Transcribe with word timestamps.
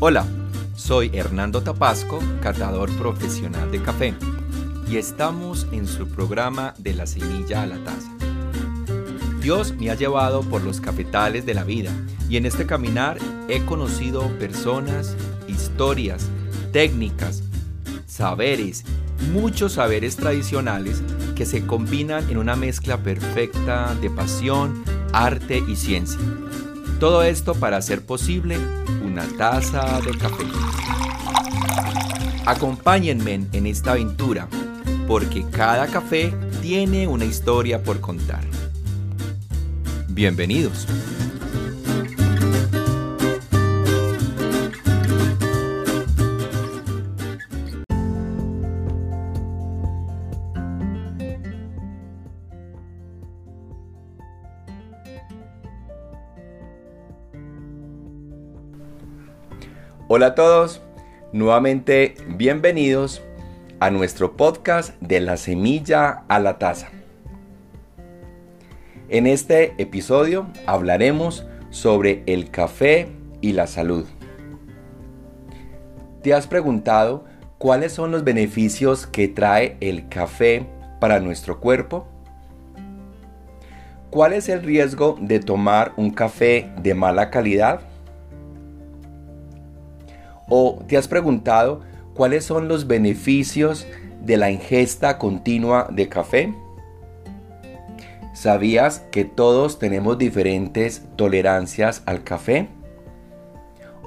Hola, 0.00 0.26
soy 0.74 1.10
Hernando 1.14 1.62
Tapasco, 1.62 2.18
catador 2.42 2.90
profesional 2.98 3.70
de 3.70 3.80
café, 3.80 4.14
y 4.90 4.96
estamos 4.96 5.68
en 5.70 5.86
su 5.86 6.08
programa 6.08 6.74
de 6.78 6.94
la 6.94 7.06
semilla 7.06 7.62
a 7.62 7.66
la 7.66 7.78
taza. 7.84 8.10
Dios 9.40 9.72
me 9.78 9.90
ha 9.90 9.94
llevado 9.94 10.42
por 10.42 10.62
los 10.62 10.80
cafetales 10.80 11.46
de 11.46 11.54
la 11.54 11.62
vida 11.62 11.92
y 12.28 12.36
en 12.36 12.44
este 12.44 12.66
caminar 12.66 13.18
he 13.48 13.64
conocido 13.64 14.28
personas, 14.38 15.16
historias, 15.46 16.26
técnicas, 16.72 17.44
saberes, 18.04 18.84
muchos 19.32 19.74
saberes 19.74 20.16
tradicionales 20.16 21.02
que 21.36 21.46
se 21.46 21.66
combinan 21.66 22.28
en 22.28 22.38
una 22.38 22.56
mezcla 22.56 22.98
perfecta 22.98 23.94
de 23.94 24.10
pasión, 24.10 24.82
arte 25.12 25.62
y 25.66 25.76
ciencia. 25.76 26.18
Todo 27.04 27.22
esto 27.22 27.54
para 27.54 27.76
hacer 27.76 28.06
posible 28.06 28.56
una 29.04 29.24
taza 29.36 30.00
de 30.00 30.16
café. 30.16 30.44
Acompáñenme 32.46 33.46
en 33.52 33.66
esta 33.66 33.90
aventura, 33.90 34.48
porque 35.06 35.44
cada 35.50 35.86
café 35.86 36.32
tiene 36.62 37.06
una 37.06 37.26
historia 37.26 37.82
por 37.82 38.00
contar. 38.00 38.42
Bienvenidos. 40.08 40.86
Hola 60.06 60.26
a 60.26 60.34
todos, 60.34 60.82
nuevamente 61.32 62.14
bienvenidos 62.28 63.22
a 63.80 63.90
nuestro 63.90 64.36
podcast 64.36 65.00
de 65.00 65.18
la 65.20 65.38
semilla 65.38 66.24
a 66.28 66.40
la 66.40 66.58
taza. 66.58 66.90
En 69.08 69.26
este 69.26 69.72
episodio 69.78 70.46
hablaremos 70.66 71.46
sobre 71.70 72.22
el 72.26 72.50
café 72.50 73.08
y 73.40 73.52
la 73.52 73.66
salud. 73.66 74.04
¿Te 76.22 76.34
has 76.34 76.48
preguntado 76.48 77.24
cuáles 77.56 77.92
son 77.92 78.10
los 78.10 78.24
beneficios 78.24 79.06
que 79.06 79.26
trae 79.26 79.78
el 79.80 80.10
café 80.10 80.66
para 81.00 81.18
nuestro 81.18 81.60
cuerpo? 81.60 82.06
¿Cuál 84.10 84.34
es 84.34 84.50
el 84.50 84.62
riesgo 84.62 85.16
de 85.18 85.40
tomar 85.40 85.94
un 85.96 86.10
café 86.10 86.70
de 86.82 86.92
mala 86.92 87.30
calidad? 87.30 87.80
¿O 90.48 90.78
te 90.86 90.96
has 90.96 91.08
preguntado 91.08 91.80
cuáles 92.14 92.44
son 92.44 92.68
los 92.68 92.86
beneficios 92.86 93.86
de 94.22 94.36
la 94.36 94.50
ingesta 94.50 95.18
continua 95.18 95.88
de 95.90 96.08
café? 96.08 96.54
¿Sabías 98.34 99.00
que 99.10 99.24
todos 99.24 99.78
tenemos 99.78 100.18
diferentes 100.18 101.02
tolerancias 101.16 102.02
al 102.06 102.24
café? 102.24 102.68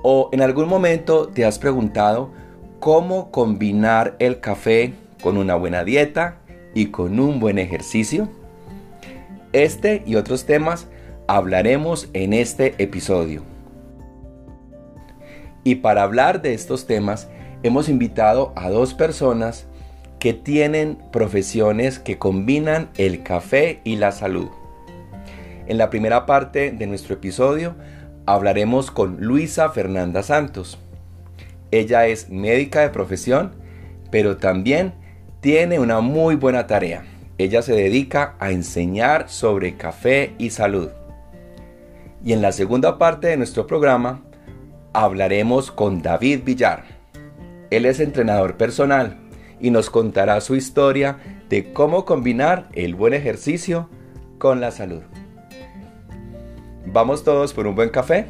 ¿O 0.03 0.29
en 0.31 0.41
algún 0.41 0.67
momento 0.67 1.27
te 1.27 1.45
has 1.45 1.59
preguntado 1.59 2.31
cómo 2.79 3.31
combinar 3.31 4.15
el 4.19 4.39
café 4.39 4.93
con 5.23 5.37
una 5.37 5.55
buena 5.55 5.83
dieta 5.83 6.37
y 6.75 6.87
con 6.87 7.19
un 7.19 7.39
buen 7.39 7.57
ejercicio? 7.57 8.29
Este 9.53 10.03
y 10.05 10.15
otros 10.15 10.45
temas 10.45 10.87
hablaremos 11.27 12.09
en 12.13 12.33
este 12.33 12.75
episodio. 12.77 13.56
Y 15.67 15.75
para 15.75 16.03
hablar 16.03 16.41
de 16.41 16.53
estos 16.53 16.87
temas, 16.87 17.27
hemos 17.61 17.89
invitado 17.89 18.53
a 18.55 18.69
dos 18.69 18.93
personas 18.93 19.67
que 20.17 20.31
tienen 20.33 20.97
profesiones 21.11 21.99
que 21.99 22.17
combinan 22.17 22.89
el 22.95 23.21
café 23.21 23.81
y 23.83 23.97
la 23.97 24.13
salud. 24.13 24.47
En 25.67 25.77
la 25.77 25.89
primera 25.89 26.25
parte 26.25 26.71
de 26.71 26.87
nuestro 26.87 27.15
episodio 27.15 27.75
hablaremos 28.25 28.91
con 28.91 29.17
Luisa 29.19 29.69
Fernanda 29.69 30.23
Santos. 30.23 30.79
Ella 31.71 32.07
es 32.07 32.29
médica 32.29 32.79
de 32.79 32.89
profesión, 32.89 33.51
pero 34.09 34.37
también 34.37 34.93
tiene 35.41 35.81
una 35.81 35.99
muy 35.99 36.35
buena 36.35 36.65
tarea. 36.65 37.03
Ella 37.37 37.61
se 37.61 37.73
dedica 37.73 38.35
a 38.39 38.51
enseñar 38.51 39.27
sobre 39.27 39.75
café 39.75 40.31
y 40.37 40.49
salud. 40.49 40.91
Y 42.23 42.31
en 42.31 42.41
la 42.41 42.53
segunda 42.53 42.97
parte 42.97 43.27
de 43.27 43.35
nuestro 43.35 43.67
programa 43.67 44.21
hablaremos 45.03 45.71
con 45.71 46.01
David 46.01 46.41
Villar. 46.43 46.83
Él 47.69 47.85
es 47.85 47.99
entrenador 47.99 48.57
personal 48.57 49.17
y 49.59 49.69
nos 49.69 49.91
contará 49.91 50.41
su 50.41 50.55
historia 50.55 51.19
de 51.49 51.71
cómo 51.71 52.03
combinar 52.03 52.67
el 52.73 52.95
buen 52.95 53.13
ejercicio 53.13 53.89
con 54.39 54.59
la 54.59 54.71
salud. 54.71 55.03
Vamos 56.87 57.23
todos 57.23 57.53
por 57.53 57.67
un 57.67 57.75
buen 57.75 57.89
café, 57.89 58.25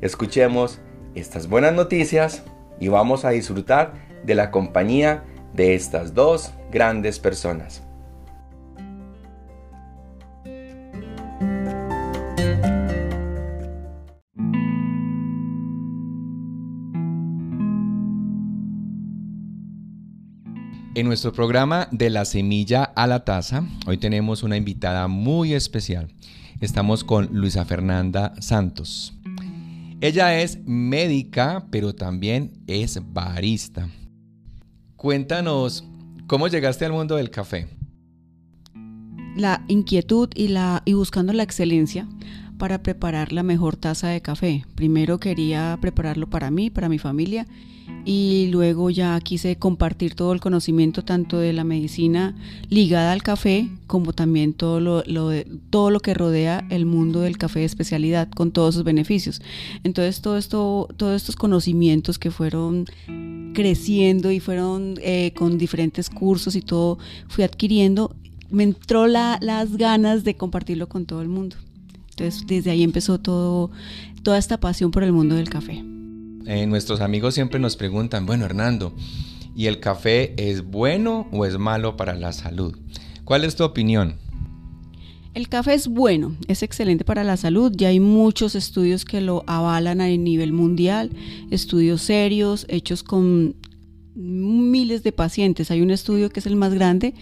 escuchemos 0.00 0.80
estas 1.14 1.48
buenas 1.48 1.72
noticias 1.72 2.42
y 2.80 2.88
vamos 2.88 3.24
a 3.24 3.30
disfrutar 3.30 3.92
de 4.24 4.34
la 4.34 4.50
compañía 4.50 5.22
de 5.54 5.76
estas 5.76 6.14
dos 6.14 6.52
grandes 6.72 7.20
personas. 7.20 7.84
En 20.94 21.06
nuestro 21.06 21.32
programa 21.32 21.88
de 21.90 22.10
la 22.10 22.26
semilla 22.26 22.84
a 22.84 23.06
la 23.06 23.24
taza, 23.24 23.64
hoy 23.86 23.96
tenemos 23.96 24.42
una 24.42 24.58
invitada 24.58 25.08
muy 25.08 25.54
especial. 25.54 26.12
Estamos 26.60 27.02
con 27.02 27.30
Luisa 27.32 27.64
Fernanda 27.64 28.34
Santos. 28.40 29.14
Ella 30.02 30.38
es 30.38 30.58
médica, 30.66 31.66
pero 31.70 31.94
también 31.94 32.62
es 32.66 33.00
barista. 33.10 33.88
Cuéntanos, 34.96 35.82
¿cómo 36.26 36.48
llegaste 36.48 36.84
al 36.84 36.92
mundo 36.92 37.16
del 37.16 37.30
café? 37.30 37.68
La 39.34 39.64
inquietud 39.68 40.28
y, 40.34 40.48
la, 40.48 40.82
y 40.84 40.92
buscando 40.92 41.32
la 41.32 41.42
excelencia 41.42 42.06
para 42.62 42.80
preparar 42.80 43.32
la 43.32 43.42
mejor 43.42 43.74
taza 43.74 44.06
de 44.06 44.20
café. 44.20 44.64
Primero 44.76 45.18
quería 45.18 45.76
prepararlo 45.80 46.30
para 46.30 46.52
mí, 46.52 46.70
para 46.70 46.88
mi 46.88 47.00
familia 47.00 47.44
y 48.04 48.50
luego 48.52 48.88
ya 48.88 49.18
quise 49.18 49.56
compartir 49.56 50.14
todo 50.14 50.32
el 50.32 50.38
conocimiento 50.38 51.02
tanto 51.02 51.38
de 51.38 51.52
la 51.52 51.64
medicina 51.64 52.36
ligada 52.68 53.10
al 53.10 53.24
café 53.24 53.68
como 53.88 54.12
también 54.12 54.52
todo 54.52 54.78
lo, 54.78 55.02
todo 55.70 55.90
lo 55.90 55.98
que 55.98 56.14
rodea 56.14 56.64
el 56.70 56.86
mundo 56.86 57.22
del 57.22 57.36
café 57.36 57.58
de 57.58 57.64
especialidad 57.64 58.28
con 58.30 58.52
todos 58.52 58.76
sus 58.76 58.84
beneficios. 58.84 59.42
Entonces 59.82 60.20
todo 60.20 60.38
esto, 60.38 60.88
todos 60.96 61.16
estos 61.16 61.34
conocimientos 61.34 62.20
que 62.20 62.30
fueron 62.30 62.86
creciendo 63.54 64.30
y 64.30 64.38
fueron 64.38 65.00
eh, 65.02 65.32
con 65.34 65.58
diferentes 65.58 66.08
cursos 66.08 66.54
y 66.54 66.62
todo 66.62 66.98
fui 67.26 67.42
adquiriendo, 67.42 68.14
me 68.50 68.62
entró 68.62 69.08
la, 69.08 69.38
las 69.40 69.76
ganas 69.76 70.22
de 70.22 70.36
compartirlo 70.36 70.88
con 70.88 71.06
todo 71.06 71.22
el 71.22 71.28
mundo. 71.28 71.56
Entonces 72.12 72.46
desde 72.46 72.70
ahí 72.70 72.82
empezó 72.82 73.18
todo, 73.18 73.70
toda 74.22 74.38
esta 74.38 74.60
pasión 74.60 74.90
por 74.90 75.02
el 75.02 75.12
mundo 75.12 75.34
del 75.34 75.48
café. 75.48 75.82
Eh, 76.46 76.66
nuestros 76.66 77.00
amigos 77.00 77.34
siempre 77.34 77.58
nos 77.58 77.76
preguntan, 77.76 78.26
bueno 78.26 78.44
Hernando, 78.44 78.94
¿y 79.56 79.66
el 79.66 79.80
café 79.80 80.34
es 80.36 80.64
bueno 80.64 81.26
o 81.32 81.46
es 81.46 81.58
malo 81.58 81.96
para 81.96 82.14
la 82.14 82.32
salud? 82.32 82.76
¿Cuál 83.24 83.44
es 83.44 83.56
tu 83.56 83.64
opinión? 83.64 84.16
El 85.34 85.48
café 85.48 85.72
es 85.72 85.88
bueno, 85.88 86.36
es 86.46 86.62
excelente 86.62 87.04
para 87.04 87.24
la 87.24 87.38
salud, 87.38 87.72
ya 87.74 87.88
hay 87.88 88.00
muchos 88.00 88.54
estudios 88.54 89.06
que 89.06 89.22
lo 89.22 89.44
avalan 89.46 90.02
a 90.02 90.08
nivel 90.08 90.52
mundial, 90.52 91.10
estudios 91.50 92.02
serios 92.02 92.66
hechos 92.68 93.02
con 93.02 93.56
miles 94.14 95.02
de 95.02 95.12
pacientes. 95.12 95.70
Hay 95.70 95.82
un 95.82 95.90
estudio 95.90 96.30
que 96.30 96.40
es 96.40 96.46
el 96.46 96.56
más 96.56 96.74
grande 96.74 97.14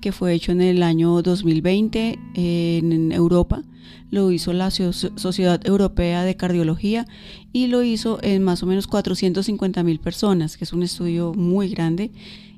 que 0.00 0.12
fue 0.12 0.32
hecho 0.32 0.52
en 0.52 0.60
el 0.60 0.82
año 0.82 1.22
2020 1.22 2.18
en 2.34 3.12
Europa 3.12 3.62
lo 4.10 4.32
hizo 4.32 4.52
la 4.52 4.70
Sociedad 4.70 5.60
Europea 5.66 6.24
de 6.24 6.36
Cardiología 6.36 7.06
y 7.52 7.66
lo 7.66 7.82
hizo 7.82 8.18
en 8.22 8.42
más 8.42 8.62
o 8.62 8.66
menos 8.66 8.86
450 8.86 9.82
mil 9.82 10.00
personas, 10.00 10.56
que 10.56 10.64
es 10.64 10.72
un 10.72 10.82
estudio 10.82 11.34
muy 11.34 11.68
grande. 11.68 12.10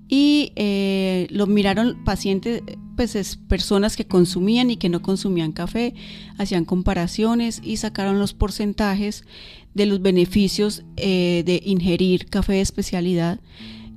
Y 0.08 0.52
eh, 0.56 1.28
lo 1.30 1.46
miraron 1.46 2.02
pacientes, 2.04 2.62
pues 2.96 3.14
es 3.14 3.36
personas 3.36 3.96
que 3.96 4.06
consumían 4.06 4.70
y 4.70 4.76
que 4.76 4.88
no 4.88 5.02
consumían 5.02 5.52
café, 5.52 5.94
hacían 6.36 6.64
comparaciones 6.64 7.60
y 7.62 7.76
sacaron 7.76 8.18
los 8.18 8.34
porcentajes 8.34 9.24
de 9.74 9.86
los 9.86 10.02
beneficios 10.02 10.82
eh, 10.96 11.44
de 11.46 11.62
ingerir 11.64 12.26
café 12.26 12.54
de 12.54 12.60
especialidad 12.60 13.38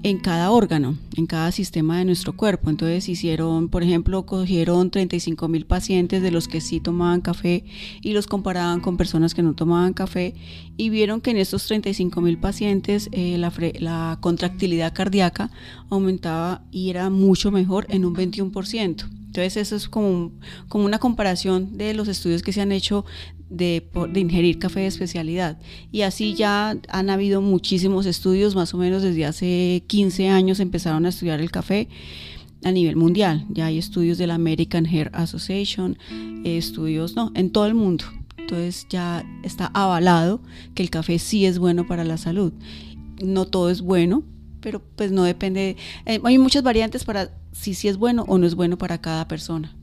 en 0.03 0.19
cada 0.19 0.51
órgano, 0.51 0.97
en 1.15 1.25
cada 1.25 1.51
sistema 1.51 1.97
de 1.97 2.05
nuestro 2.05 2.33
cuerpo. 2.33 2.69
Entonces 2.69 3.07
hicieron, 3.07 3.69
por 3.69 3.83
ejemplo, 3.83 4.25
cogieron 4.25 4.91
35 4.91 5.47
mil 5.47 5.65
pacientes 5.65 6.21
de 6.21 6.29
los 6.29 6.47
que 6.50 6.61
sí 6.61 6.81
tomaban 6.81 7.21
café 7.21 7.63
y 8.01 8.11
los 8.11 8.27
comparaban 8.27 8.81
con 8.81 8.97
personas 8.97 9.33
que 9.33 9.41
no 9.41 9.53
tomaban 9.53 9.94
café 9.94 10.35
y 10.75 10.89
vieron 10.89 11.21
que 11.21 11.31
en 11.31 11.38
estos 11.38 11.65
35 11.67 12.19
mil 12.21 12.38
pacientes 12.38 13.09
eh, 13.13 13.38
la, 13.38 13.51
la 13.79 14.17
contractilidad 14.19 14.94
cardíaca 14.94 15.50
aumentaba 15.89 16.63
y 16.69 16.89
era 16.89 17.09
mucho 17.09 17.51
mejor 17.51 17.85
en 17.89 18.05
un 18.05 18.13
21%. 18.13 19.05
Entonces 19.33 19.57
eso 19.57 19.75
es 19.75 19.89
como, 19.89 20.31
como 20.67 20.85
una 20.85 21.00
comparación 21.00 21.75
de 21.75 21.95
los 21.95 22.07
estudios 22.07 22.44
que 22.44 22.53
se 22.53 22.61
han 22.61 22.71
hecho 22.71 23.03
de, 23.53 23.88
de, 24.11 24.19
ingerir 24.19 24.59
café 24.59 24.81
de 24.81 24.88
especialidad. 24.88 25.59
Y 25.91 26.01
así 26.01 26.33
ya 26.33 26.77
han 26.89 27.09
habido 27.09 27.41
muchísimos 27.41 28.05
estudios, 28.05 28.55
más 28.55 28.73
o 28.73 28.77
menos 28.77 29.01
desde 29.03 29.25
hace 29.25 29.83
15 29.88 30.29
años 30.29 30.59
empezaron 30.59 31.05
a 31.05 31.09
estudiar 31.09 31.39
el 31.39 31.51
café 31.51 31.88
a 32.63 32.71
nivel 32.71 32.95
mundial. 32.95 33.45
Ya 33.50 33.67
hay 33.67 33.77
estudios 33.77 34.17
de 34.17 34.27
la 34.27 34.35
American 34.35 34.85
Hair 34.85 35.11
Association, 35.13 35.97
estudios, 36.44 37.15
no, 37.15 37.31
en 37.35 37.51
todo 37.51 37.65
el 37.65 37.75
mundo. 37.75 38.05
Entonces 38.38 38.88
ya 38.89 39.25
está 39.44 39.67
avalado 39.73 40.41
que 40.75 40.83
el 40.83 40.89
café 40.89 41.19
sí 41.19 41.45
es 41.45 41.59
bueno 41.59 41.88
para 41.88 42.03
la 42.03 42.17
salud. 42.17 42.53
No 43.23 43.45
todo 43.45 43.69
es 43.69 43.81
bueno, 43.81 44.23
pero 44.59 44.81
pues 44.95 45.11
no 45.11 45.23
depende. 45.23 45.77
Eh, 46.05 46.19
hay 46.23 46.38
muchas 46.38 46.63
variantes 46.63 47.03
para 47.03 47.31
si 47.51 47.73
sí 47.73 47.88
es 47.88 47.97
bueno 47.97 48.25
o 48.27 48.38
no 48.38 48.47
es 48.47 48.55
bueno 48.55 48.77
para 48.77 49.00
cada 49.00 49.27
persona. 49.27 49.75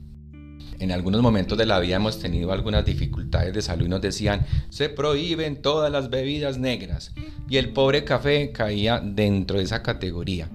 En 0.81 0.91
algunos 0.91 1.21
momentos 1.21 1.59
de 1.59 1.67
la 1.67 1.79
vida 1.79 1.97
hemos 1.97 2.17
tenido 2.17 2.51
algunas 2.51 2.83
dificultades 2.83 3.53
de 3.53 3.61
salud 3.61 3.85
y 3.85 3.89
nos 3.89 4.01
decían, 4.01 4.47
se 4.69 4.89
prohíben 4.89 5.61
todas 5.61 5.91
las 5.91 6.09
bebidas 6.09 6.57
negras. 6.57 7.13
Y 7.47 7.57
el 7.57 7.69
pobre 7.69 8.03
café 8.03 8.51
caía 8.51 8.99
dentro 8.99 9.59
de 9.59 9.63
esa 9.63 9.83
categoría. 9.83 10.49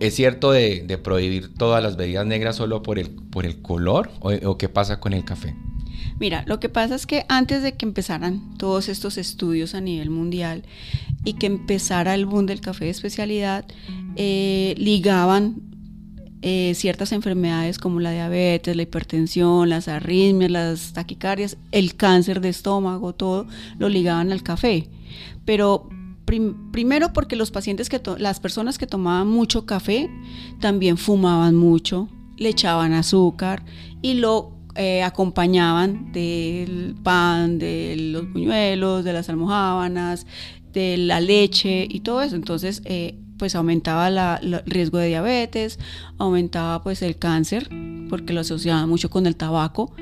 ¿Es 0.00 0.16
cierto 0.16 0.52
de, 0.52 1.00
prohibir 1.02 1.54
todas 1.54 1.82
las 1.82 1.96
bebidas 1.96 2.26
negras 2.26 2.56
solo 2.56 2.82
por 2.82 2.98
el, 2.98 3.08
por 3.08 3.46
el 3.46 3.62
color? 3.62 4.10
¿O 4.20 4.58
qué 4.58 4.68
pasa 4.68 5.00
con 5.00 5.14
el 5.14 5.24
café? 5.24 5.56
Mira, 6.20 6.44
lo 6.46 6.60
que 6.60 6.68
pasa 6.68 6.94
es 6.94 7.06
que 7.06 7.24
antes 7.30 7.62
de 7.62 7.72
que 7.72 7.86
empezaran 7.86 8.58
todos 8.58 8.90
estos 8.90 9.16
estudios 9.16 9.74
a 9.74 9.80
nivel 9.80 10.10
mundial 10.10 10.62
y 11.24 11.34
que 11.34 11.46
empezara 11.46 12.14
el 12.14 12.26
boom 12.26 12.44
del 12.44 12.60
café 12.60 12.84
de 12.84 12.90
especialidad, 12.90 13.64
eh, 14.16 14.74
ligaban 14.76 15.71
eh, 16.42 16.74
ciertas 16.74 17.12
enfermedades 17.12 17.78
como 17.78 18.00
la 18.00 18.10
diabetes, 18.10 18.74
la 18.74 18.82
hipertensión, 18.82 19.68
las 19.68 19.88
arritmias, 19.88 20.50
las 20.50 20.92
taquicardias, 20.92 21.56
el 21.70 21.94
cáncer 21.94 22.40
de 22.40 22.48
estómago, 22.48 23.14
todo 23.14 23.46
lo 23.78 23.88
ligaban 23.88 24.32
al 24.32 24.42
café. 24.42 24.88
Pero 25.44 25.88
primero 26.24 27.12
porque 27.12 27.36
los 27.36 27.50
pacientes 27.50 27.88
que 27.88 28.00
las 28.18 28.40
personas 28.40 28.78
que 28.78 28.86
tomaban 28.86 29.28
mucho 29.28 29.66
café 29.66 30.10
también 30.60 30.96
fumaban 30.96 31.54
mucho, 31.54 32.08
le 32.36 32.48
echaban 32.48 32.92
azúcar 32.92 33.64
y 34.00 34.14
lo 34.14 34.52
eh, 34.74 35.02
acompañaban 35.02 36.12
del 36.12 36.96
pan, 37.02 37.58
de 37.58 37.94
los 37.98 38.32
buñuelos, 38.32 39.04
de 39.04 39.12
las 39.12 39.28
almohábanas, 39.28 40.26
de 40.72 40.96
la 40.96 41.20
leche 41.20 41.86
y 41.88 42.00
todo 42.00 42.22
eso. 42.22 42.36
Entonces, 42.36 42.82
eh, 42.84 43.18
pues 43.42 43.56
aumentaba 43.56 44.06
el 44.40 44.62
riesgo 44.66 44.98
de 44.98 45.08
diabetes, 45.08 45.80
aumentaba 46.16 46.80
pues 46.84 47.02
el 47.02 47.16
cáncer, 47.16 47.68
porque 48.08 48.32
lo 48.32 48.42
asociaba 48.42 48.86
mucho 48.86 49.10
con 49.10 49.26
el 49.26 49.34
tabaco, 49.34 49.92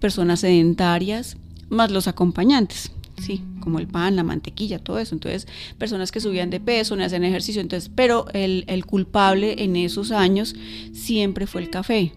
personas 0.00 0.40
sedentarias, 0.40 1.36
más 1.68 1.92
los 1.92 2.08
acompañantes. 2.08 2.90
Sí, 3.24 3.40
como 3.60 3.78
el 3.78 3.86
pan, 3.86 4.16
la 4.16 4.24
mantequilla, 4.24 4.80
todo 4.80 4.98
eso. 4.98 5.14
Entonces, 5.14 5.46
personas 5.78 6.10
que 6.10 6.18
subían 6.18 6.50
de 6.50 6.58
peso, 6.58 6.96
no 6.96 7.04
hacían 7.04 7.22
ejercicio. 7.22 7.62
Entonces, 7.62 7.88
pero 7.94 8.26
el, 8.32 8.64
el 8.66 8.84
culpable 8.84 9.62
en 9.62 9.76
esos 9.76 10.10
años 10.10 10.56
siempre 10.92 11.46
fue 11.46 11.62
el 11.62 11.70
café. 11.70 12.14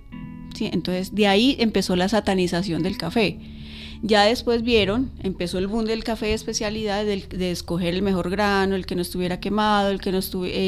¿sí? 0.56 0.68
Entonces, 0.74 1.14
de 1.14 1.28
ahí 1.28 1.58
empezó 1.60 1.96
la 1.96 2.10
satanización 2.10 2.82
del 2.82 2.98
café 2.98 3.38
ya 4.02 4.24
después 4.24 4.64
vieron, 4.64 5.12
empezó 5.24 5.58
el 5.58 5.68
boom 5.68 5.86
del 5.86 6.04
café 6.04 6.28
de 6.28 6.34
especialidad, 6.34 7.06
de, 7.06 7.52
escoger 7.52 7.94
el 7.94 8.02
mejor 8.02 8.30
grano, 8.30 8.76
el 8.76 8.86
que 8.86 8.96
no 8.96 9.02
estuviera 9.02 9.40
quemado, 9.40 9.90
el 9.90 10.02
que 10.02 10.12
no 10.12 10.18
estuviera, 10.18 10.60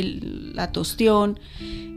la 0.53 0.71
tostión, 0.71 1.39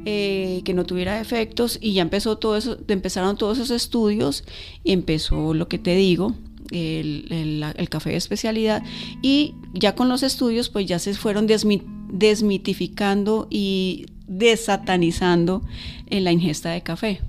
eh, 0.05 0.63
que 0.65 0.75
no 0.75 0.85
tuviera 0.85 1.21
efectos, 1.21 1.79
y 1.81 1.95
ya 1.95 2.03
empezó 2.03 2.39
todo 2.39 2.57
eso, 2.57 2.79
empezaron 2.89 3.37
todos 3.37 3.59
esos 3.59 3.71
estudios, 3.71 4.45
y 4.85 4.93
empezó 4.93 5.55
lo 5.55 5.69
que 5.69 5.79
te 5.79 5.95
digo, 5.95 6.35
el, 6.71 7.87
café 7.89 8.11
de 8.11 8.17
especialidad, 8.17 8.83
y 9.23 9.55
ya 9.73 9.95
con 9.95 10.09
los 10.09 10.23
estudios, 10.23 10.69
pues 10.69 10.87
ya 10.87 10.99
se 10.99 11.15
fueron 11.15 11.47
desmitificando 11.47 13.47
y 13.51 14.07
desatanizando 14.27 15.63
en 16.07 16.25
la 16.25 16.33
ingesta 16.33 16.71
de 16.71 16.83
café. 16.83 17.21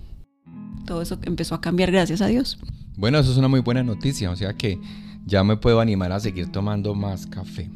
Todo 0.86 1.01
eso 1.01 1.18
empezó 1.24 1.56
a 1.56 1.62
cambiar, 1.62 1.92
gracias 1.92 2.21
a 2.21 2.27
Dios. 2.27 2.57
Bueno, 2.98 3.20
eso 3.20 3.32
es 3.32 3.38
una 3.38 3.48
muy 3.48 3.62
buena 3.62 3.84
noticia, 3.84 4.32
o 4.32 4.36
sea 4.36 4.54
que 4.54 4.80
ya 5.26 5.44
me 5.44 5.58
puedo 5.58 5.80
animar 5.80 6.12
a 6.12 6.20
seguir 6.20 6.52
tomando 6.52 6.94
más 6.96 7.26
café. 7.28 7.70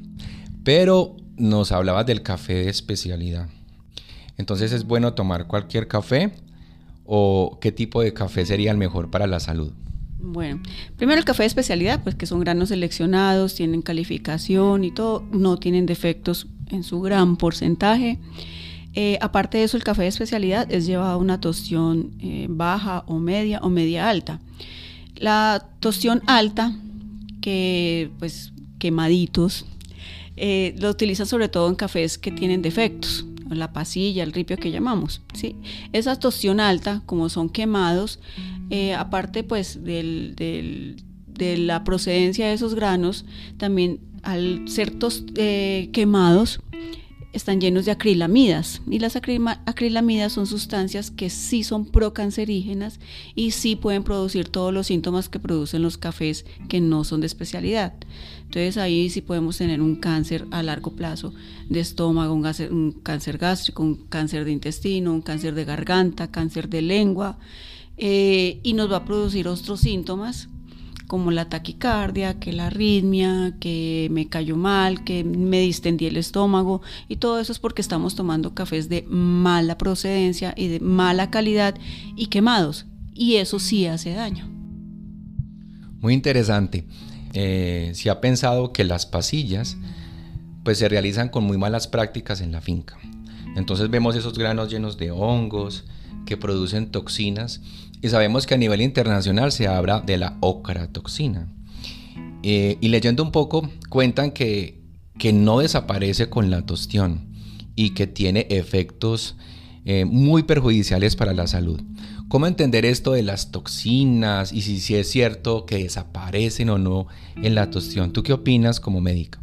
Pero 0.63 1.15
nos 1.37 1.71
hablabas 1.71 2.05
del 2.05 2.21
café 2.21 2.53
de 2.55 2.69
especialidad. 2.69 3.47
Entonces, 4.37 4.71
¿es 4.71 4.85
bueno 4.85 5.13
tomar 5.13 5.47
cualquier 5.47 5.87
café 5.87 6.33
o 7.05 7.57
qué 7.61 7.71
tipo 7.71 8.01
de 8.01 8.13
café 8.13 8.45
sería 8.45 8.71
el 8.71 8.77
mejor 8.77 9.09
para 9.09 9.27
la 9.27 9.39
salud? 9.39 9.71
Bueno, 10.19 10.61
primero 10.97 11.19
el 11.19 11.25
café 11.25 11.43
de 11.43 11.47
especialidad, 11.47 12.01
pues 12.01 12.15
que 12.15 12.25
son 12.25 12.39
granos 12.39 12.69
seleccionados, 12.69 13.53
tienen 13.53 13.81
calificación 13.81 14.83
y 14.83 14.91
todo, 14.91 15.23
no 15.31 15.57
tienen 15.57 15.85
defectos 15.85 16.47
en 16.71 16.83
su 16.83 16.99
gran 17.01 17.37
porcentaje. 17.37 18.19
Eh, 18.93 19.17
aparte 19.21 19.59
de 19.59 19.65
eso, 19.65 19.77
el 19.77 19.83
café 19.83 20.03
de 20.03 20.07
especialidad 20.07 20.71
es 20.71 20.85
llevado 20.85 21.11
a 21.11 21.17
una 21.17 21.39
tostión 21.39 22.11
eh, 22.19 22.47
baja 22.49 23.03
o 23.07 23.19
media 23.19 23.59
o 23.61 23.69
media 23.69 24.09
alta. 24.09 24.39
La 25.15 25.67
tostión 25.79 26.21
alta, 26.27 26.75
que 27.41 28.11
pues 28.19 28.53
quemaditos, 28.79 29.65
eh, 30.37 30.75
lo 30.79 30.89
utilizan 30.89 31.25
sobre 31.25 31.47
todo 31.47 31.69
en 31.69 31.75
cafés 31.75 32.17
que 32.17 32.31
tienen 32.31 32.61
defectos, 32.61 33.25
la 33.49 33.71
pasilla, 33.71 34.23
el 34.23 34.33
ripio 34.33 34.57
que 34.57 34.71
llamamos. 34.71 35.21
¿sí? 35.33 35.55
Esa 35.93 36.17
tostión 36.17 36.59
alta, 36.59 37.01
como 37.05 37.29
son 37.29 37.49
quemados, 37.49 38.19
eh, 38.69 38.93
aparte 38.93 39.43
pues 39.43 39.83
de 39.83 40.95
la 41.57 41.83
procedencia 41.83 42.47
de 42.47 42.53
esos 42.53 42.75
granos, 42.75 43.25
también 43.57 43.99
al 44.23 44.67
ser 44.67 44.93
eh, 45.35 45.89
quemados, 45.93 46.59
están 47.35 47.59
llenos 47.59 47.83
de 47.83 47.91
acrilamidas 47.91 48.81
y 48.89 48.99
las 48.99 49.17
acrilamidas 49.17 50.31
son 50.31 50.47
sustancias 50.47 51.11
que 51.11 51.29
sí 51.29 51.63
son 51.63 51.85
procancerígenas 51.85 53.01
y 53.35 53.51
sí 53.51 53.75
pueden 53.75 54.03
producir 54.03 54.47
todos 54.47 54.73
los 54.73 54.87
síntomas 54.87 55.27
que 55.27 55.39
producen 55.39 55.81
los 55.81 55.97
cafés 55.97 56.45
que 56.69 56.79
no 56.79 57.03
son 57.03 57.19
de 57.19 57.27
especialidad. 57.27 57.93
Entonces 58.43 58.77
ahí 58.77 59.09
sí 59.09 59.19
podemos 59.19 59.57
tener 59.57 59.81
un 59.81 59.97
cáncer 59.97 60.47
a 60.51 60.63
largo 60.63 60.95
plazo 60.95 61.33
de 61.67 61.81
estómago, 61.81 62.33
un, 62.33 62.91
cáncer 63.03 63.37
gástrico, 63.37 63.83
un 63.83 63.95
cáncer 63.95 64.45
de 64.45 64.53
intestino, 64.53 65.11
un 65.13 65.21
cáncer 65.21 65.55
de 65.55 65.65
garganta, 65.65 66.31
cáncer 66.31 66.69
de 66.69 66.81
lengua 66.83 67.37
eh, 67.97 68.61
y 68.63 68.73
nos 68.73 68.89
va 68.89 68.97
a 68.97 69.05
producir 69.05 69.49
otros 69.49 69.81
síntomas 69.81 70.47
como 71.07 71.31
la 71.31 71.49
taquicardia, 71.49 72.39
que 72.39 72.53
la 72.53 72.67
arritmia, 72.67 73.55
que 73.59 74.07
me 74.11 74.27
cayó 74.27 74.55
mal, 74.55 75.03
que 75.03 75.23
me 75.23 75.59
distendí 75.59 76.05
el 76.05 76.17
estómago 76.17 76.81
y 77.07 77.17
todo 77.17 77.39
eso 77.39 77.51
es 77.51 77.59
porque 77.59 77.81
estamos 77.81 78.15
tomando 78.15 78.53
cafés 78.53 78.89
de 78.89 79.03
mala 79.07 79.77
procedencia 79.77 80.53
y 80.57 80.67
de 80.67 80.79
mala 80.79 81.29
calidad 81.29 81.75
y 82.15 82.27
quemados 82.27 82.85
y 83.13 83.35
eso 83.35 83.59
sí 83.59 83.85
hace 83.87 84.13
daño. 84.13 84.47
Muy 86.01 86.13
interesante. 86.13 86.85
Eh, 87.33 87.91
se 87.95 88.09
ha 88.09 88.21
pensado 88.21 88.71
que 88.71 88.83
las 88.83 89.05
pasillas 89.05 89.77
pues 90.63 90.77
se 90.79 90.89
realizan 90.89 91.29
con 91.29 91.43
muy 91.43 91.57
malas 91.57 91.87
prácticas 91.87 92.41
en 92.41 92.51
la 92.51 92.61
finca. 92.61 92.97
Entonces 93.55 93.89
vemos 93.89 94.15
esos 94.15 94.37
granos 94.37 94.69
llenos 94.69 94.97
de 94.97 95.11
hongos 95.11 95.85
que 96.25 96.37
producen 96.37 96.91
toxinas 96.91 97.61
y 98.01 98.09
sabemos 98.09 98.45
que 98.45 98.55
a 98.55 98.57
nivel 98.57 98.81
internacional 98.81 99.51
se 99.51 99.67
habla 99.67 100.01
de 100.01 100.17
la 100.17 100.37
ocratoxina. 100.41 101.47
Eh, 102.43 102.77
y 102.81 102.89
leyendo 102.89 103.23
un 103.23 103.31
poco, 103.31 103.69
cuentan 103.89 104.31
que, 104.31 104.81
que 105.17 105.33
no 105.33 105.59
desaparece 105.59 106.29
con 106.29 106.51
la 106.51 106.65
tostión 106.65 107.33
y 107.75 107.91
que 107.91 108.07
tiene 108.07 108.47
efectos 108.49 109.35
eh, 109.85 110.05
muy 110.05 110.43
perjudiciales 110.43 111.15
para 111.15 111.33
la 111.33 111.47
salud. 111.47 111.81
¿Cómo 112.27 112.47
entender 112.47 112.85
esto 112.85 113.11
de 113.13 113.23
las 113.23 113.51
toxinas 113.51 114.51
y 114.51 114.61
si, 114.61 114.79
si 114.79 114.95
es 114.95 115.09
cierto 115.09 115.65
que 115.65 115.77
desaparecen 115.77 116.69
o 116.69 116.77
no 116.77 117.07
en 117.35 117.55
la 117.55 117.69
tostión? 117.69 118.11
¿Tú 118.11 118.23
qué 118.23 118.33
opinas 118.33 118.79
como 118.79 118.99
médica? 118.99 119.39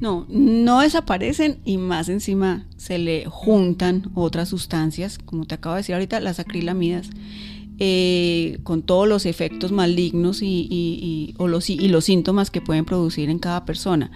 No, 0.00 0.26
no 0.28 0.80
desaparecen 0.80 1.58
y 1.64 1.78
más 1.78 2.08
encima 2.08 2.66
se 2.76 2.98
le 2.98 3.26
juntan 3.26 4.10
otras 4.14 4.48
sustancias, 4.48 5.18
como 5.18 5.44
te 5.46 5.54
acabo 5.54 5.74
de 5.74 5.80
decir 5.80 5.94
ahorita, 5.94 6.20
las 6.20 6.40
acrilamidas. 6.40 7.10
Eh, 7.80 8.60
con 8.62 8.82
todos 8.82 9.08
los 9.08 9.26
efectos 9.26 9.72
malignos 9.72 10.42
y, 10.42 11.34
los, 11.38 12.04
síntomas 12.04 12.52
que 12.52 12.60
pueden 12.60 12.84
producir 12.84 13.30
en 13.30 13.40
cada 13.40 13.64
persona. 13.64 14.12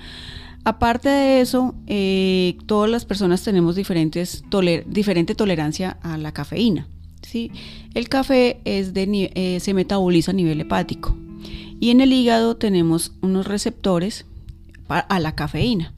Aparte 0.62 1.08
de 1.08 1.40
eso, 1.40 1.74
eh, 1.88 2.56
todas 2.66 2.88
las 2.88 3.04
personas 3.04 3.42
tenemos 3.42 3.74
diferentes 3.74 4.44
diferente 4.86 5.34
tolerancia 5.34 5.98
a 6.02 6.18
la 6.18 6.30
cafeína. 6.32 6.86
¿sí? 7.22 7.50
El 7.94 8.08
café 8.08 8.60
eh, 8.64 9.58
se 9.60 9.74
metaboliza 9.74 10.30
a 10.30 10.34
nivel 10.34 10.60
hepático 10.60 11.16
y 11.80 11.90
en 11.90 12.00
el 12.00 12.12
hígado 12.12 12.56
tenemos 12.56 13.12
unos 13.22 13.46
receptores 13.46 14.24
a 14.88 15.20
la 15.20 15.34
cafeína. 15.34 15.94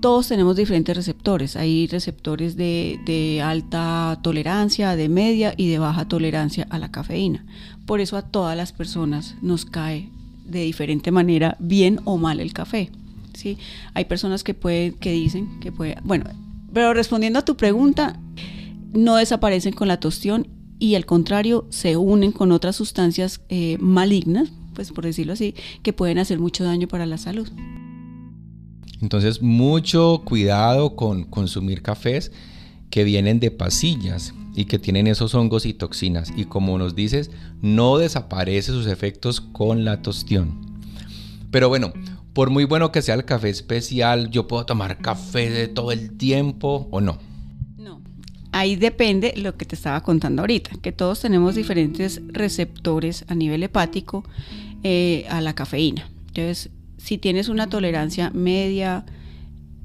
Todos 0.00 0.28
tenemos 0.28 0.56
diferentes 0.56 0.96
receptores. 0.96 1.56
Hay 1.56 1.86
receptores 1.86 2.56
de, 2.56 2.98
de, 3.04 3.42
alta 3.42 4.18
tolerancia, 4.22 4.96
de 4.96 5.10
media 5.10 5.52
y 5.56 5.68
de 5.68 5.78
baja 5.78 6.08
tolerancia 6.08 6.66
a 6.70 6.78
la 6.78 6.90
cafeína. 6.90 7.44
Por 7.84 8.00
eso 8.00 8.16
a 8.16 8.22
todas 8.22 8.56
las 8.56 8.72
personas 8.72 9.36
nos 9.42 9.66
cae 9.66 10.08
de 10.46 10.62
diferente 10.62 11.10
manera, 11.10 11.56
bien 11.60 12.00
o 12.04 12.16
mal 12.16 12.40
el 12.40 12.52
café. 12.52 12.90
¿sí? 13.34 13.58
Hay 13.94 14.06
personas 14.06 14.42
que, 14.42 14.54
pueden, 14.54 14.94
que 14.94 15.12
dicen 15.12 15.60
que 15.60 15.70
puede, 15.70 15.96
bueno, 16.02 16.24
pero 16.72 16.94
respondiendo 16.94 17.38
a 17.38 17.44
tu 17.44 17.56
pregunta, 17.56 18.18
no 18.92 19.16
desaparecen 19.16 19.74
con 19.74 19.88
la 19.88 20.00
tostión 20.00 20.48
y 20.78 20.94
al 20.94 21.06
contrario 21.06 21.66
se 21.70 21.96
unen 21.96 22.32
con 22.32 22.52
otras 22.52 22.76
sustancias 22.76 23.42
eh, 23.48 23.76
malignas, 23.80 24.50
pues 24.74 24.92
por 24.92 25.04
decirlo 25.04 25.34
así, 25.34 25.54
que 25.82 25.92
pueden 25.92 26.18
hacer 26.18 26.38
mucho 26.38 26.64
daño 26.64 26.88
para 26.88 27.06
la 27.06 27.18
salud. 27.18 27.48
Entonces, 29.02 29.42
mucho 29.42 30.22
cuidado 30.24 30.96
con 30.96 31.24
consumir 31.24 31.82
cafés 31.82 32.32
que 32.90 33.04
vienen 33.04 33.40
de 33.40 33.50
pasillas 33.50 34.34
y 34.54 34.64
que 34.66 34.78
tienen 34.78 35.06
esos 35.06 35.34
hongos 35.34 35.64
y 35.64 35.72
toxinas. 35.72 36.32
Y 36.36 36.44
como 36.44 36.76
nos 36.76 36.94
dices, 36.94 37.30
no 37.62 37.98
desaparece 37.98 38.72
sus 38.72 38.86
efectos 38.86 39.40
con 39.40 39.84
la 39.84 40.02
tostión. 40.02 40.80
Pero 41.50 41.68
bueno, 41.68 41.92
por 42.32 42.50
muy 42.50 42.64
bueno 42.64 42.92
que 42.92 43.02
sea 43.02 43.14
el 43.14 43.24
café 43.24 43.48
especial, 43.48 44.30
yo 44.30 44.46
puedo 44.46 44.66
tomar 44.66 44.98
café 44.98 45.50
de 45.50 45.68
todo 45.68 45.92
el 45.92 46.16
tiempo 46.16 46.88
o 46.90 47.00
no. 47.00 47.18
No. 47.78 48.00
Ahí 48.52 48.76
depende 48.76 49.34
lo 49.36 49.56
que 49.56 49.64
te 49.64 49.74
estaba 49.74 50.02
contando 50.02 50.42
ahorita, 50.42 50.72
que 50.82 50.92
todos 50.92 51.20
tenemos 51.20 51.54
diferentes 51.54 52.20
receptores 52.28 53.24
a 53.28 53.34
nivel 53.34 53.62
hepático 53.62 54.24
eh, 54.82 55.26
a 55.28 55.40
la 55.40 55.54
cafeína. 55.54 56.08
Entonces, 56.28 56.70
si 57.02 57.18
tienes 57.18 57.48
una 57.48 57.68
tolerancia 57.68 58.30
media, 58.30 59.04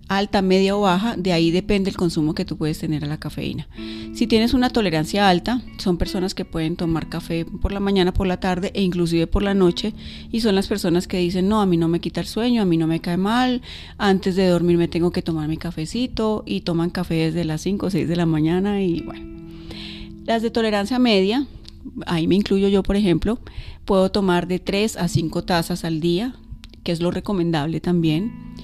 alta, 0.08 0.42
media 0.42 0.76
o 0.76 0.82
baja, 0.82 1.16
de 1.18 1.34
ahí 1.34 1.50
depende 1.50 1.90
el 1.90 1.96
consumo 1.96 2.36
que 2.36 2.46
tú 2.46 2.58
puedes 2.58 2.78
tener 2.78 3.04
a 3.04 3.08
la 3.08 3.18
cafeína. 3.18 3.68
Si 4.14 4.28
tienes 4.28 4.54
una 4.54 4.70
tolerancia 4.70 5.30
alta, 5.30 5.62
son 5.78 5.98
personas 5.98 6.36
que 6.36 6.46
pueden 6.46 6.76
tomar 6.76 7.10
café 7.10 7.46
por 7.46 7.72
la 7.72 7.80
mañana, 7.80 8.14
por 8.14 8.28
la 8.28 8.40
tarde 8.40 8.72
e 8.76 8.82
inclusive 8.82 9.28
por 9.28 9.44
la 9.44 9.54
noche 9.54 9.94
y 10.32 10.42
son 10.42 10.56
las 10.56 10.68
personas 10.68 11.08
que 11.08 11.18
dicen, 11.18 11.48
no, 11.48 11.62
a 11.62 11.66
mí 11.66 11.78
no 11.78 11.88
me 11.88 12.00
quita 12.00 12.22
el 12.22 12.28
sueño, 12.28 12.62
a 12.62 12.66
mí 12.66 12.78
no 12.78 12.88
me 12.88 13.00
cae 13.00 13.18
mal, 13.18 13.62
antes 13.98 14.36
de 14.36 14.48
dormir 14.48 14.78
me 14.78 14.88
tengo 14.88 15.12
que 15.12 15.22
tomar 15.22 15.48
mi 15.48 15.58
cafecito 15.58 16.44
y 16.46 16.62
toman 16.62 16.90
café 16.90 17.16
desde 17.16 17.46
las 17.46 17.62
5 17.62 17.86
o 17.86 17.90
6 17.90 18.08
de 18.08 18.16
la 18.16 18.26
mañana 18.26 18.82
y 18.82 19.02
bueno. 19.02 19.36
Las 20.26 20.42
de 20.42 20.50
tolerancia 20.50 21.00
media, 21.00 21.48
ahí 22.08 22.28
me 22.28 22.36
incluyo 22.36 22.68
yo 22.68 22.84
por 22.84 22.96
ejemplo, 22.96 23.40
puedo 23.86 24.12
tomar 24.12 24.48
de 24.48 24.60
3 24.60 24.98
a 24.98 25.08
5 25.08 25.44
tazas 25.44 25.86
al 25.86 26.00
día, 26.00 26.36
que 26.86 26.94
es 26.94 27.02
lo 27.02 27.12
recomendable 27.12 27.82
también 27.82 28.56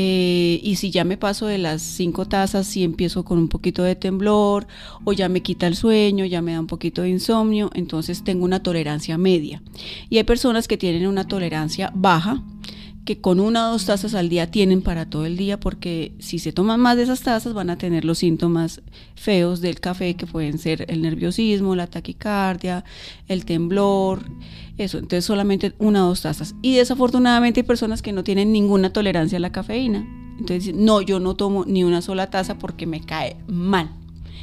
eh, 0.00 0.60
y 0.62 0.76
si 0.76 0.92
ya 0.92 1.02
me 1.02 1.16
paso 1.16 1.46
de 1.46 1.58
las 1.58 1.82
cinco 1.82 2.26
tazas, 2.26 2.68
si 2.68 2.84
empiezo 2.84 3.24
con 3.24 3.36
un 3.36 3.48
poquito 3.48 3.82
de 3.82 3.96
temblor 3.96 4.68
o 5.02 5.12
ya 5.12 5.28
me 5.28 5.42
quita 5.42 5.66
el 5.66 5.74
sueño, 5.74 6.24
ya 6.24 6.40
me 6.40 6.52
da 6.52 6.60
un 6.60 6.68
poquito 6.68 7.02
de 7.02 7.08
insomnio, 7.08 7.70
entonces 7.74 8.22
tengo 8.22 8.44
una 8.44 8.62
tolerancia 8.62 9.18
media. 9.18 9.60
Y 10.08 10.18
hay 10.18 10.22
personas 10.22 10.68
que 10.68 10.76
tienen 10.76 11.08
una 11.08 11.26
tolerancia 11.26 11.90
baja, 11.96 12.44
que 13.08 13.22
con 13.22 13.40
una 13.40 13.70
o 13.70 13.72
dos 13.72 13.86
tazas 13.86 14.12
al 14.12 14.28
día 14.28 14.50
tienen 14.50 14.82
para 14.82 15.08
todo 15.08 15.24
el 15.24 15.38
día, 15.38 15.58
porque 15.58 16.12
si 16.18 16.38
se 16.38 16.52
toman 16.52 16.78
más 16.78 16.94
de 16.94 17.04
esas 17.04 17.22
tazas 17.22 17.54
van 17.54 17.70
a 17.70 17.78
tener 17.78 18.04
los 18.04 18.18
síntomas 18.18 18.82
feos 19.14 19.62
del 19.62 19.80
café, 19.80 20.14
que 20.14 20.26
pueden 20.26 20.58
ser 20.58 20.84
el 20.90 21.00
nerviosismo, 21.00 21.74
la 21.74 21.86
taquicardia, 21.86 22.84
el 23.26 23.46
temblor, 23.46 24.26
eso. 24.76 24.98
Entonces 24.98 25.24
solamente 25.24 25.72
una 25.78 26.04
o 26.04 26.08
dos 26.08 26.20
tazas. 26.20 26.54
Y 26.60 26.76
desafortunadamente 26.76 27.60
hay 27.60 27.66
personas 27.66 28.02
que 28.02 28.12
no 28.12 28.24
tienen 28.24 28.52
ninguna 28.52 28.92
tolerancia 28.92 29.38
a 29.38 29.40
la 29.40 29.52
cafeína. 29.52 30.06
Entonces, 30.38 30.74
no, 30.74 31.00
yo 31.00 31.18
no 31.18 31.34
tomo 31.34 31.64
ni 31.64 31.84
una 31.84 32.02
sola 32.02 32.28
taza 32.28 32.58
porque 32.58 32.86
me 32.86 33.00
cae 33.00 33.38
mal. 33.46 33.88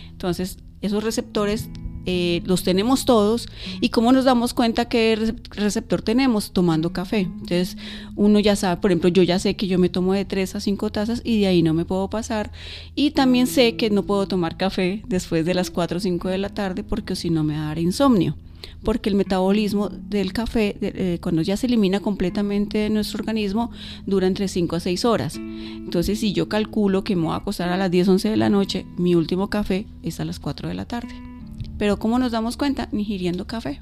Entonces, 0.10 0.58
esos 0.82 1.04
receptores 1.04 1.70
eh, 2.06 2.42
los 2.46 2.64
tenemos 2.64 3.06
todos 3.06 3.48
y 3.82 3.90
cómo 3.90 4.12
nos 4.12 4.26
damos 4.26 4.54
cuenta 4.54 4.90
qué 4.90 5.34
receptor 5.52 6.02
tenemos 6.02 6.52
tomando 6.52 6.94
café. 6.94 7.22
Entonces 7.22 7.78
uno 8.16 8.40
ya 8.40 8.56
sabe, 8.56 8.82
por 8.82 8.92
ejemplo, 8.92 9.10
yo 9.10 9.24
ya 9.24 9.40
sé 9.40 9.56
que 9.56 9.68
yo 9.68 9.80
me 9.80 9.90
tomo 9.90 10.14
de 10.14 10.26
3 10.26 10.56
a 10.56 10.60
5 10.60 10.92
tazas 10.92 11.22
y 11.24 11.42
de 11.42 11.48
ahí 11.48 11.64
no 11.64 11.74
me 11.74 11.86
puedo 11.86 12.10
pasar 12.10 12.52
y 12.96 13.12
también 13.12 13.48
sé 13.48 13.76
que 13.76 13.90
no 13.90 14.04
puedo 14.04 14.28
tomar 14.28 14.58
café 14.58 15.04
después 15.08 15.46
de 15.46 15.54
las 15.54 15.72
4 15.72 15.98
o 15.98 16.00
5 16.00 16.30
de 16.30 16.38
la 16.38 16.50
tarde 16.50 16.84
porque 16.84 17.16
si 17.16 17.30
no 17.30 17.44
me 17.44 17.56
va 17.56 17.64
a 17.64 17.68
dar 17.68 17.80
insomnio 17.80 18.36
porque 18.84 19.10
el 19.10 19.16
metabolismo 19.16 19.90
del 19.90 20.32
café, 20.32 20.78
eh, 20.82 21.20
cuando 21.22 21.42
ya 21.42 21.58
se 21.58 21.68
elimina 21.68 22.00
completamente 22.00 22.78
de 22.78 22.90
nuestro 22.90 23.20
organismo, 23.20 23.72
dura 24.06 24.28
entre 24.28 24.48
5 24.48 24.76
a 24.76 24.80
6 24.80 25.06
horas. 25.06 25.36
Entonces, 25.36 26.20
si 26.20 26.34
yo 26.34 26.48
calculo 26.48 27.04
que 27.04 27.16
me 27.16 27.24
voy 27.24 27.34
a 27.34 27.38
acostar 27.38 27.70
a 27.70 27.78
las 27.78 27.92
10, 27.92 28.08
11 28.08 28.30
de 28.30 28.38
la 28.38 28.50
noche, 28.50 28.86
mi 28.98 29.16
último 29.16 29.50
café 29.50 29.86
es 30.04 30.20
a 30.20 30.26
las 30.26 30.40
4 30.40 30.70
de 30.70 30.76
la 30.76 30.86
tarde. 30.86 31.35
Pero 31.78 31.98
¿cómo 31.98 32.20
nos 32.20 32.32
damos 32.32 32.58
cuenta? 32.58 32.90
Ingiriendo 32.92 33.48
café. 33.48 33.82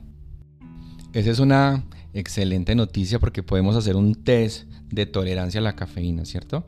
Esa 1.14 1.30
es 1.30 1.40
una 1.40 1.84
excelente 2.14 2.76
noticia 2.76 3.20
porque 3.20 3.44
podemos 3.44 3.76
hacer 3.76 3.96
un 3.96 4.16
test 4.16 4.68
de 4.90 5.06
tolerancia 5.06 5.60
a 5.60 5.64
la 5.64 5.76
cafeína, 5.76 6.26
¿cierto? 6.26 6.66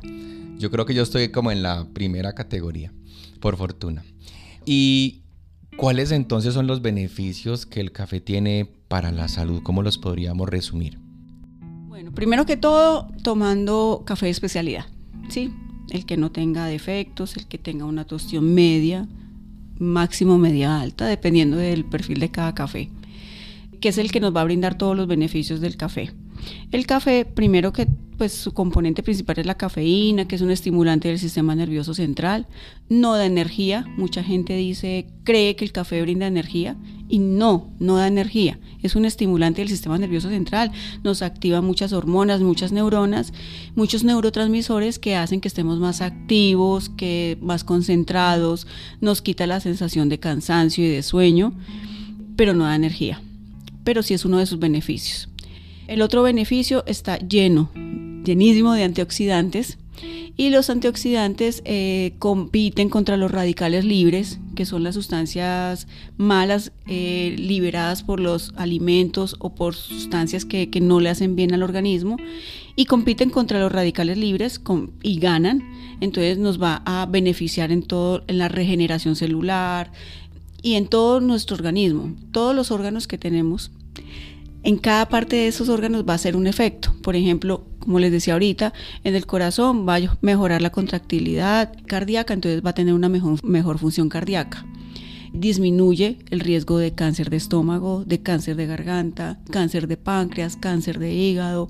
Yo 0.58 0.72
creo 0.72 0.86
que 0.86 0.94
yo 0.94 1.04
estoy 1.04 1.30
como 1.30 1.52
en 1.52 1.64
la 1.64 1.88
primera 1.94 2.34
categoría, 2.34 2.94
por 3.40 3.58
fortuna. 3.58 4.04
¿Y 4.66 5.24
cuáles 5.78 6.12
entonces 6.12 6.54
son 6.54 6.68
los 6.68 6.82
beneficios 6.82 7.66
que 7.66 7.82
el 7.82 7.92
café 7.92 8.20
tiene 8.22 8.70
para 8.88 9.12
la 9.12 9.28
salud? 9.28 9.62
¿Cómo 9.64 9.84
los 9.84 9.98
podríamos 9.98 10.50
resumir? 10.50 11.00
Bueno, 11.88 12.12
primero 12.12 12.46
que 12.46 12.58
todo, 12.58 13.08
tomando 13.24 14.04
café 14.06 14.28
de 14.28 14.32
especialidad, 14.32 14.86
¿sí? 15.30 15.54
El 15.90 16.06
que 16.06 16.18
no 16.18 16.32
tenga 16.32 16.66
defectos, 16.66 17.38
el 17.38 17.48
que 17.48 17.58
tenga 17.58 17.86
una 17.86 18.06
tostión 18.06 18.54
media, 18.54 19.08
máximo 19.80 20.38
media 20.38 20.80
alta, 20.80 21.06
dependiendo 21.08 21.58
del 21.58 21.86
perfil 21.86 22.20
de 22.20 22.30
cada 22.30 22.56
café, 22.56 22.90
que 23.80 23.90
es 23.90 23.98
el 23.98 24.12
que 24.12 24.20
nos 24.20 24.36
va 24.36 24.42
a 24.42 24.46
brindar 24.46 24.78
todos 24.78 24.96
los 24.96 25.08
beneficios 25.08 25.62
del 25.62 25.78
café. 25.78 26.12
El 26.72 26.86
café, 26.86 27.26
primero 27.26 27.74
que 27.74 27.88
pues 28.18 28.32
su 28.32 28.54
componente 28.54 29.04
principal 29.04 29.40
es 29.40 29.46
la 29.46 29.58
cafeína, 29.58 30.28
que 30.28 30.36
es 30.36 30.42
un 30.42 30.52
estimulante 30.52 31.10
del 31.10 31.20
sistema 31.20 31.56
nervioso 31.56 31.94
central, 31.94 32.48
no 32.88 33.16
da 33.16 33.26
energía. 33.26 33.86
Mucha 33.98 34.24
gente 34.24 34.56
dice, 34.56 35.08
cree 35.24 35.56
que 35.56 35.66
el 35.66 35.72
café 35.72 36.02
brinda 36.02 36.28
energía 36.28 36.78
y 37.08 37.20
no, 37.20 37.70
no 37.80 37.98
da 37.98 38.08
energía. 38.08 38.60
Es 38.82 38.96
un 38.96 39.06
estimulante 39.06 39.62
del 39.62 39.70
sistema 39.70 39.98
nervioso 39.98 40.30
central, 40.30 40.72
nos 41.04 41.22
activa 41.22 41.62
muchas 41.62 41.94
hormonas, 41.94 42.42
muchas 42.42 42.72
neuronas, 42.72 43.34
muchos 43.76 44.04
neurotransmisores 44.04 45.00
que 45.00 45.16
hacen 45.16 45.42
que 45.42 45.48
estemos 45.48 45.80
más 45.80 46.02
activos, 46.02 46.90
que 46.90 47.38
más 47.42 47.64
concentrados, 47.64 48.68
nos 49.02 49.22
quita 49.22 49.48
la 49.48 49.60
sensación 49.60 50.10
de 50.10 50.20
cansancio 50.20 50.84
y 50.84 50.90
de 50.90 51.04
sueño, 51.04 51.54
pero 52.36 52.54
no 52.54 52.66
da 52.66 52.76
energía. 52.76 53.22
Pero 53.84 54.04
sí 54.04 54.14
es 54.14 54.26
uno 54.26 54.40
de 54.40 54.46
sus 54.46 54.60
beneficios. 54.60 55.30
El 55.88 56.02
otro 56.02 56.24
beneficio 56.24 56.84
está 56.88 57.20
lleno, 57.20 57.70
llenísimo 58.24 58.74
de 58.74 58.84
antioxidantes 58.84 59.78
y 60.38 60.50
los 60.50 60.70
antioxidantes 60.70 61.62
eh, 61.66 62.14
compiten 62.20 62.90
contra 62.90 63.16
los 63.16 63.32
radicales 63.32 63.86
libres, 63.86 64.40
que 64.54 64.66
son 64.66 64.84
las 64.84 64.96
sustancias 64.96 65.88
malas 66.18 66.74
eh, 66.88 67.36
liberadas 67.38 68.04
por 68.04 68.20
los 68.20 68.54
alimentos 68.58 69.38
o 69.40 69.56
por 69.56 69.76
sustancias 69.76 70.44
que, 70.44 70.68
no 70.82 71.00
le 71.00 71.10
hacen 71.10 71.36
bien 71.36 71.54
al 71.54 71.64
organismo, 71.64 72.18
y 72.76 72.86
compiten 72.86 73.30
contra 73.30 73.60
los 73.60 73.72
radicales 73.72 74.18
libres 74.18 74.62
y 75.02 75.20
ganan. 75.20 75.64
Entonces 76.02 76.38
nos 76.38 76.62
va 76.62 76.82
a 76.86 77.06
beneficiar 77.06 77.72
en 77.72 77.84
todo, 77.84 78.24
en 78.28 78.38
la 78.38 78.50
regeneración 78.50 79.16
celular 79.16 79.94
y 80.62 80.74
en 80.74 80.88
todo 80.88 81.22
nuestro 81.22 81.56
organismo. 81.56 82.14
Todos 82.32 82.54
los 82.54 82.72
órganos 82.72 83.08
que 83.08 83.18
tenemos 83.18 83.72
en 84.64 84.78
cada 84.78 85.08
parte 85.08 85.36
de 85.36 85.48
esos 85.48 85.70
órganos 85.70 86.06
va 86.10 86.16
a 86.16 86.18
ser 86.18 86.36
un 86.36 86.48
efecto. 86.48 86.94
Por 87.04 87.16
ejemplo, 87.16 87.64
como 87.86 88.00
les 88.00 88.12
decía 88.12 88.34
ahorita, 88.34 88.74
en 89.04 89.16
el 89.16 89.26
corazón 89.26 89.88
va 89.88 89.96
a 89.98 90.18
mejorar 90.22 90.62
la 90.62 90.72
contractilidad 90.72 91.72
cardíaca, 91.86 92.34
entonces 92.34 92.66
va 92.66 92.72
a 92.72 92.74
tener 92.74 92.94
una 92.94 93.10
mejor, 93.10 93.78
función 93.78 94.10
cardíaca. 94.10 94.66
Disminuye 95.32 96.18
el 96.30 96.40
riesgo 96.40 96.78
de 96.78 96.94
cáncer 96.96 97.30
de 97.30 97.38
estómago, 97.38 98.04
de 98.06 98.22
cáncer 98.22 98.56
de 98.56 98.66
garganta, 98.66 99.40
cáncer 99.52 99.88
de 99.88 99.98
páncreas, 99.98 100.58
cáncer 100.58 101.00
de 101.00 101.14
hígado, 101.14 101.70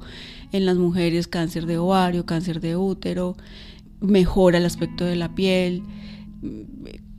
en 0.52 0.66
las 0.66 0.78
mujeres 0.78 1.28
cáncer 1.28 1.66
de 1.66 1.78
ovario, 1.78 2.26
cáncer 2.26 2.62
de 2.62 2.78
útero, 2.78 3.36
mejora 4.00 4.60
el 4.60 4.66
aspecto 4.66 5.04
de 5.04 5.16
la 5.16 5.36
piel, 5.36 5.84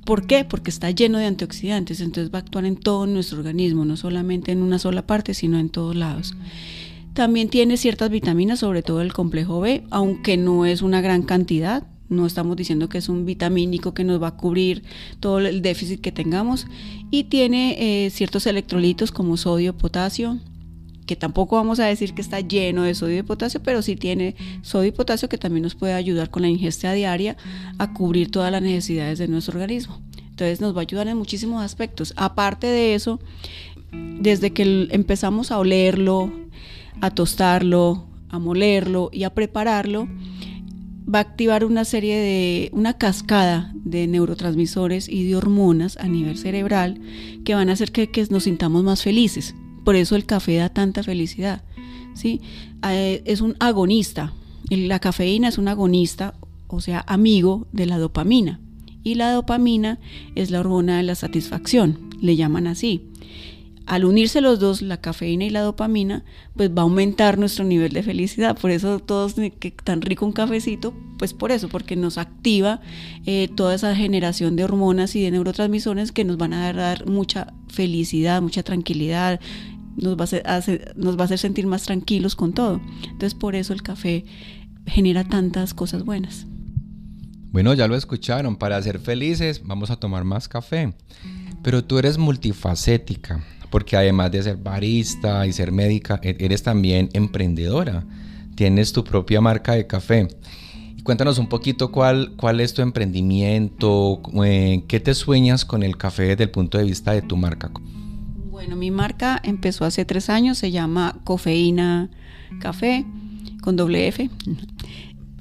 ¿Por 0.06 0.28
qué? 0.28 0.44
Porque 0.44 0.70
está 0.70 0.88
lleno 0.92 1.18
de 1.18 1.26
antioxidantes, 1.26 2.00
entonces 2.00 2.32
va 2.32 2.38
a 2.38 2.42
actuar 2.42 2.64
en 2.64 2.76
todo 2.76 3.08
nuestro 3.08 3.38
organismo, 3.38 3.84
no 3.84 3.96
solamente 3.96 4.52
en 4.52 4.62
una 4.62 4.78
sola 4.78 5.04
parte, 5.04 5.34
sino 5.34 5.58
en 5.58 5.68
todos 5.68 5.96
lados. 5.96 6.36
También 7.16 7.48
tiene 7.48 7.78
ciertas 7.78 8.10
vitaminas, 8.10 8.58
sobre 8.58 8.82
todo 8.82 9.00
el 9.00 9.14
complejo 9.14 9.58
B, 9.58 9.84
aunque 9.88 10.36
no 10.36 10.66
es 10.66 10.82
una 10.82 11.00
gran 11.00 11.22
cantidad. 11.22 11.86
No 12.10 12.26
estamos 12.26 12.58
diciendo 12.58 12.90
que 12.90 12.98
es 12.98 13.08
un 13.08 13.24
vitamínico 13.24 13.94
que 13.94 14.04
nos 14.04 14.22
va 14.22 14.28
a 14.28 14.36
cubrir 14.36 14.82
todo 15.18 15.38
el 15.38 15.62
déficit 15.62 16.02
que 16.02 16.12
tengamos. 16.12 16.66
Y 17.10 17.24
tiene 17.24 18.04
eh, 18.04 18.10
ciertos 18.10 18.46
electrolitos 18.46 19.12
como 19.12 19.38
sodio, 19.38 19.74
potasio, 19.74 20.38
que 21.06 21.16
tampoco 21.16 21.56
vamos 21.56 21.80
a 21.80 21.86
decir 21.86 22.12
que 22.12 22.20
está 22.20 22.40
lleno 22.40 22.82
de 22.82 22.94
sodio 22.94 23.20
y 23.20 23.22
potasio, 23.22 23.62
pero 23.62 23.80
sí 23.80 23.96
tiene 23.96 24.36
sodio 24.60 24.88
y 24.88 24.92
potasio 24.92 25.30
que 25.30 25.38
también 25.38 25.62
nos 25.62 25.74
puede 25.74 25.94
ayudar 25.94 26.28
con 26.28 26.42
la 26.42 26.48
ingesta 26.48 26.92
diaria 26.92 27.38
a 27.78 27.94
cubrir 27.94 28.30
todas 28.30 28.52
las 28.52 28.60
necesidades 28.60 29.18
de 29.18 29.26
nuestro 29.26 29.58
organismo. 29.58 30.02
Entonces 30.28 30.60
nos 30.60 30.76
va 30.76 30.80
a 30.80 30.82
ayudar 30.82 31.08
en 31.08 31.16
muchísimos 31.16 31.64
aspectos. 31.64 32.12
Aparte 32.16 32.66
de 32.66 32.94
eso, 32.94 33.20
desde 33.90 34.52
que 34.52 34.88
empezamos 34.90 35.50
a 35.50 35.58
olerlo, 35.58 36.30
a 37.00 37.10
tostarlo, 37.10 38.06
a 38.28 38.38
molerlo 38.38 39.10
y 39.12 39.24
a 39.24 39.34
prepararlo, 39.34 40.08
va 41.12 41.20
a 41.20 41.22
activar 41.22 41.64
una 41.64 41.84
serie 41.84 42.16
de, 42.16 42.70
una 42.72 42.94
cascada 42.94 43.72
de 43.74 44.06
neurotransmisores 44.06 45.08
y 45.08 45.28
de 45.28 45.36
hormonas 45.36 45.96
a 45.98 46.08
nivel 46.08 46.36
cerebral 46.36 47.00
que 47.44 47.54
van 47.54 47.68
a 47.68 47.74
hacer 47.74 47.92
que, 47.92 48.26
nos 48.30 48.44
sintamos 48.44 48.82
más 48.82 49.02
felices. 49.02 49.54
Por 49.84 49.94
eso 49.94 50.16
el 50.16 50.26
café 50.26 50.56
da 50.56 50.68
tanta 50.68 51.02
felicidad. 51.02 51.62
¿sí? 52.14 52.40
Eh, 52.88 53.22
es 53.24 53.40
un 53.40 53.56
agonista. 53.60 54.32
La 54.68 54.98
cafeína 54.98 55.48
es 55.48 55.58
un 55.58 55.68
agonista, 55.68 56.34
o 56.66 56.80
sea, 56.80 57.04
amigo 57.06 57.68
de 57.72 57.86
la 57.86 57.98
dopamina. 57.98 58.60
Y 59.04 59.14
la 59.14 59.30
dopamina 59.30 60.00
es 60.34 60.50
la 60.50 60.58
hormona 60.58 60.96
de 60.96 61.04
la 61.04 61.14
satisfacción, 61.14 62.10
le 62.20 62.34
llaman 62.34 62.66
así 62.66 63.04
al 63.86 64.04
unirse 64.04 64.40
los 64.40 64.58
dos, 64.58 64.82
la 64.82 65.00
cafeína 65.00 65.44
y 65.44 65.50
la 65.50 65.60
dopamina, 65.60 66.24
pues 66.56 66.70
va 66.70 66.80
a 66.80 66.82
aumentar 66.82 67.38
nuestro 67.38 67.64
nivel 67.64 67.92
de 67.92 68.02
felicidad. 68.02 68.58
Por 68.58 68.72
eso 68.72 68.98
todos 68.98 69.34
que 69.34 69.70
tan 69.70 70.02
rico 70.02 70.26
un 70.26 70.32
cafecito, 70.32 70.92
pues 71.18 71.32
por 71.32 71.52
eso, 71.52 71.68
porque 71.68 71.94
nos 71.94 72.18
activa 72.18 72.80
eh, 73.26 73.48
toda 73.54 73.76
esa 73.76 73.94
generación 73.94 74.56
de 74.56 74.64
hormonas 74.64 75.14
y 75.14 75.22
de 75.22 75.30
neurotransmisores 75.30 76.10
que 76.10 76.24
nos 76.24 76.36
van 76.36 76.52
a 76.52 76.72
dar 76.72 77.06
mucha 77.06 77.54
felicidad, 77.68 78.42
mucha 78.42 78.64
tranquilidad, 78.64 79.40
nos 79.96 80.16
va 80.16 80.24
a 80.44 80.56
hacer, 80.56 80.94
nos 80.96 81.16
va 81.16 81.22
a 81.22 81.24
hacer 81.26 81.38
sentir 81.38 81.68
más 81.68 81.84
tranquilos 81.84 82.34
con 82.34 82.52
todo. 82.52 82.80
Entonces 83.04 83.34
por 83.34 83.54
eso 83.54 83.72
el 83.72 83.82
café 83.82 84.24
genera 84.86 85.22
tantas 85.22 85.74
cosas 85.74 86.04
buenas. 86.04 86.46
Bueno, 87.52 87.72
ya 87.72 87.86
lo 87.86 87.94
escucharon, 87.94 88.56
para 88.56 88.82
ser 88.82 88.98
felices 88.98 89.62
vamos 89.64 89.90
a 89.90 89.96
tomar 89.96 90.24
más 90.24 90.48
café. 90.48 90.92
Pero 91.62 91.84
tú 91.84 91.98
eres 91.98 92.18
multifacética 92.18 93.44
porque 93.70 93.96
además 93.96 94.30
de 94.32 94.42
ser 94.42 94.56
barista 94.56 95.46
y 95.46 95.52
ser 95.52 95.72
médica, 95.72 96.20
e-, 96.22 96.36
eres 96.38 96.62
también 96.62 97.08
emprendedora. 97.12 98.04
Tienes 98.54 98.92
tu 98.92 99.04
propia 99.04 99.40
marca 99.40 99.72
de 99.72 99.86
café. 99.86 100.28
cuéntanos 101.02 101.38
un 101.38 101.48
poquito 101.48 101.92
cuál, 101.92 102.32
cuál 102.36 102.60
es 102.60 102.74
tu 102.74 102.82
emprendimiento, 102.82 104.20
eh, 104.44 104.82
qué 104.88 104.98
te 104.98 105.14
sueñas 105.14 105.64
con 105.64 105.82
el 105.82 105.96
café 105.96 106.24
desde 106.24 106.44
el 106.44 106.50
punto 106.50 106.78
de 106.78 106.84
vista 106.84 107.12
de 107.12 107.22
tu 107.22 107.36
marca. 107.36 107.70
Bueno, 108.50 108.74
mi 108.74 108.90
marca 108.90 109.40
empezó 109.44 109.84
hace 109.84 110.04
tres 110.04 110.30
años, 110.30 110.58
se 110.58 110.70
llama 110.70 111.20
Cofeína 111.24 112.10
Café, 112.60 113.04
con 113.60 113.76
doble 113.76 114.08
F. 114.08 114.30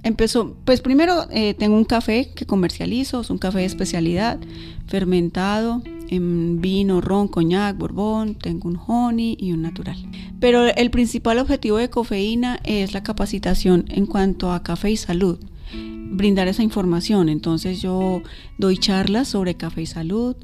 Empezó, 0.03 0.55
pues 0.65 0.81
primero 0.81 1.25
eh, 1.31 1.55
tengo 1.55 1.75
un 1.75 1.85
café 1.85 2.31
que 2.35 2.45
comercializo, 2.45 3.21
es 3.21 3.31
un 3.31 3.39
café 3.39 3.59
de 3.59 3.65
especialidad, 3.65 4.37
fermentado, 4.85 5.81
en 6.09 6.61
vino, 6.61 7.01
ron, 7.01 7.27
coñac, 7.27 7.77
borbón, 7.77 8.35
tengo 8.35 8.69
un 8.69 8.79
honey 8.87 9.37
y 9.39 9.51
un 9.51 9.61
natural. 9.61 9.97
Pero 10.39 10.65
el 10.65 10.91
principal 10.91 11.39
objetivo 11.39 11.77
de 11.77 11.89
cofeína 11.89 12.59
es 12.63 12.93
la 12.93 13.03
capacitación 13.03 13.85
en 13.89 14.05
cuanto 14.05 14.51
a 14.51 14.63
café 14.63 14.91
y 14.91 14.97
salud, 14.97 15.39
brindar 15.73 16.47
esa 16.47 16.63
información. 16.63 17.29
Entonces 17.29 17.81
yo 17.81 18.21
doy 18.57 18.77
charlas 18.77 19.27
sobre 19.27 19.55
café 19.55 19.83
y 19.83 19.87
salud 19.87 20.35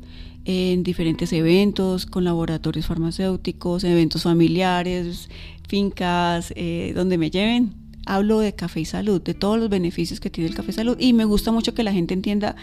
en 0.45 0.83
diferentes 0.83 1.31
eventos, 1.33 2.05
con 2.05 2.23
laboratorios 2.23 2.87
farmacéuticos, 2.87 3.83
eventos 3.83 4.23
familiares, 4.23 5.29
fincas, 5.67 6.51
eh, 6.55 6.93
donde 6.95 7.17
me 7.17 7.29
lleven 7.29 7.80
hablo 8.05 8.39
de 8.39 8.53
café 8.53 8.81
y 8.81 8.86
salud, 8.86 9.22
de 9.22 9.34
todos 9.34 9.60
los 9.60 9.70
beneficios 9.70 10.20
que 10.20 10.29
tiene 10.29 10.50
el 10.50 10.55
café 10.55 10.72
y 10.72 10.74
salud 10.74 10.98
y 11.00 11.13
me 11.13 11.25
gusta 11.25 11.51
mucho 11.51 11.74
que 11.74 11.84
la 11.84 11.93
gente 11.93 12.13
entienda 12.13 12.55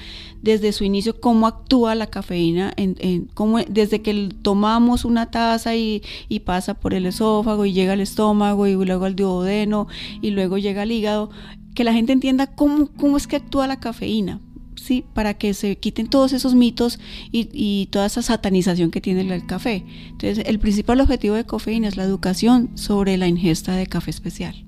desde 0.43 0.73
su 0.73 0.85
inicio 0.85 1.21
cómo 1.21 1.47
actúa 1.47 1.95
la 1.95 2.09
cafeína, 2.09 2.73
en, 2.77 3.29
cómo, 3.35 3.59
desde 3.59 4.03
que 4.03 4.31
tomamos 4.43 5.05
una 5.05 5.31
taza 5.31 5.77
y, 5.77 6.03
pasa 6.45 6.75
por 6.75 6.95
el 6.95 7.05
esófago 7.05 7.67
y 7.67 7.73
llega 7.73 7.93
al 7.93 8.01
estómago 8.01 8.67
y 8.67 8.73
luego 8.73 9.05
al 9.05 9.17
duodeno 9.17 9.89
y 10.23 10.31
luego 10.31 10.57
llega 10.57 10.83
al 10.83 10.93
hígado, 10.93 11.31
que 11.75 11.85
la 11.85 11.93
gente 11.93 12.13
entienda 12.13 12.47
cómo, 12.47 12.89
cómo 12.97 13.17
es 13.17 13.27
que 13.27 13.37
actúa 13.37 13.67
la 13.67 13.81
cafeína, 13.81 14.41
¿sí? 14.77 15.05
para 15.15 15.35
que 15.35 15.53
se 15.53 15.77
quiten 15.77 16.09
todos 16.09 16.33
esos 16.33 16.55
mitos 16.55 16.99
y, 17.33 17.49
y, 17.53 17.87
toda 17.87 18.07
esa 18.07 18.23
satanización 18.23 18.91
que 18.91 19.01
tiene 19.01 19.21
el 19.21 19.47
café. 19.47 19.85
Entonces, 20.09 20.45
el 20.47 20.59
principal 20.59 21.01
objetivo 21.01 21.35
de 21.35 21.45
cafeína 21.45 21.89
es 21.89 21.97
la 21.97 22.05
educación 22.05 22.71
sobre 22.75 23.17
la 23.19 23.27
ingesta 23.27 23.75
de 23.75 23.87
café 23.87 24.11
especial. 24.11 24.68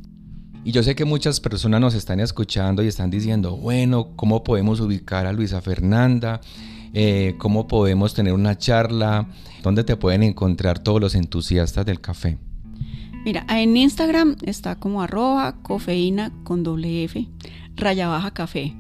Y 0.63 0.73
yo 0.73 0.83
sé 0.83 0.95
que 0.95 1.07
muchas 1.07 1.41
personas 1.41 1.81
nos 1.81 1.95
están 1.95 2.21
escuchando 2.21 2.83
y 2.83 2.87
están 2.87 3.11
diciendo, 3.11 3.57
bueno, 3.57 4.09
¿cómo 4.15 4.45
podemos 4.45 4.81
ubicar 4.81 5.27
a 5.27 5.33
Luisa 5.33 5.63
Fernanda? 5.63 6.41
Eh, 6.93 7.35
¿Cómo 7.39 7.67
podemos 7.67 8.13
tener 8.13 8.35
una 8.35 8.59
charla? 8.59 9.27
¿Dónde 9.63 9.85
te 9.85 9.97
pueden 9.97 10.23
encontrar 10.23 10.79
todos 10.79 11.01
los 11.01 11.15
entusiastas 11.15 11.87
del 11.87 12.01
café? 12.01 12.37
Mira, 13.25 13.47
en 13.49 13.77
Instagram 13.77 14.37
está 14.43 14.77
como 14.77 15.03
arroba 15.03 15.57
cofeína 15.63 16.33
con 16.45 16.63
doble 16.63 17.05
F, 17.05 17.27
raya 17.77 18.09
baja 18.09 18.33
café. 18.33 18.75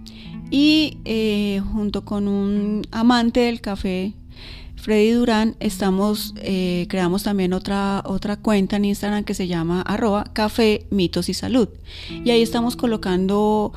Y 0.50 0.98
eh, 1.04 1.62
junto 1.72 2.04
con 2.04 2.28
un 2.28 2.82
amante 2.90 3.40
del 3.40 3.60
café 3.60 4.12
Freddy 4.80 5.10
Durán, 5.10 5.56
estamos, 5.60 6.34
eh, 6.38 6.86
creamos 6.88 7.22
también 7.22 7.52
otra, 7.52 8.02
otra 8.06 8.36
cuenta 8.36 8.76
en 8.76 8.86
Instagram 8.86 9.24
que 9.24 9.34
se 9.34 9.46
llama 9.46 9.82
arroba 9.82 10.24
café, 10.32 10.86
mitos 10.90 11.28
y 11.28 11.34
salud. 11.34 11.68
Y 12.24 12.30
ahí 12.30 12.40
estamos 12.40 12.76
colocando 12.76 13.72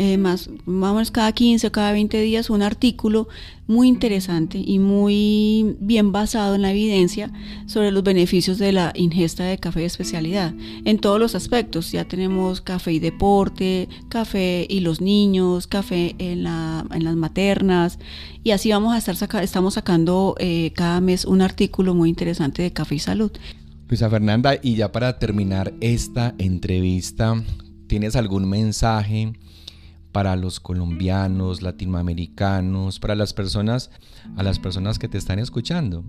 eh, 0.00 0.16
más, 0.16 0.48
vamos 0.64 1.10
cada 1.10 1.32
15 1.32 1.66
o 1.66 1.72
cada 1.72 1.90
20 1.90 2.20
días 2.20 2.50
un 2.50 2.62
artículo 2.62 3.26
muy 3.66 3.88
interesante 3.88 4.62
y 4.64 4.78
muy 4.78 5.76
bien 5.80 6.12
basado 6.12 6.54
en 6.54 6.62
la 6.62 6.70
evidencia 6.70 7.32
sobre 7.66 7.90
los 7.90 8.04
beneficios 8.04 8.58
de 8.58 8.70
la 8.70 8.92
ingesta 8.94 9.42
de 9.42 9.58
café 9.58 9.80
de 9.80 9.86
especialidad 9.86 10.54
en 10.84 10.98
todos 10.98 11.18
los 11.18 11.34
aspectos. 11.34 11.90
Ya 11.90 12.06
tenemos 12.06 12.60
café 12.60 12.92
y 12.92 13.00
deporte, 13.00 13.88
café 14.08 14.68
y 14.70 14.80
los 14.80 15.00
niños, 15.00 15.66
café 15.66 16.14
en, 16.18 16.44
la, 16.44 16.86
en 16.94 17.02
las 17.02 17.16
maternas 17.16 17.98
y 18.44 18.52
así 18.52 18.70
vamos 18.70 18.94
a 18.94 18.98
estar 18.98 19.16
saca 19.16 19.42
estamos 19.42 19.74
sacando 19.74 20.36
eh, 20.38 20.72
cada 20.76 21.00
mes 21.00 21.24
un 21.24 21.42
artículo 21.42 21.92
muy 21.94 22.08
interesante 22.08 22.62
de 22.62 22.72
café 22.72 22.94
y 22.94 23.00
salud. 23.00 23.32
Luisa 23.88 24.08
Fernanda, 24.08 24.54
y 24.62 24.76
ya 24.76 24.92
para 24.92 25.18
terminar 25.18 25.72
esta 25.80 26.34
entrevista, 26.38 27.42
¿tienes 27.88 28.14
algún 28.14 28.48
mensaje? 28.48 29.32
Para 30.12 30.36
los 30.36 30.60
colombianos, 30.60 31.62
latinoamericanos, 31.62 32.98
para 32.98 33.14
las 33.14 33.34
personas, 33.34 33.90
a 34.36 34.42
las 34.42 34.58
personas 34.58 34.98
que 34.98 35.08
te 35.08 35.18
están 35.18 35.38
escuchando? 35.38 36.04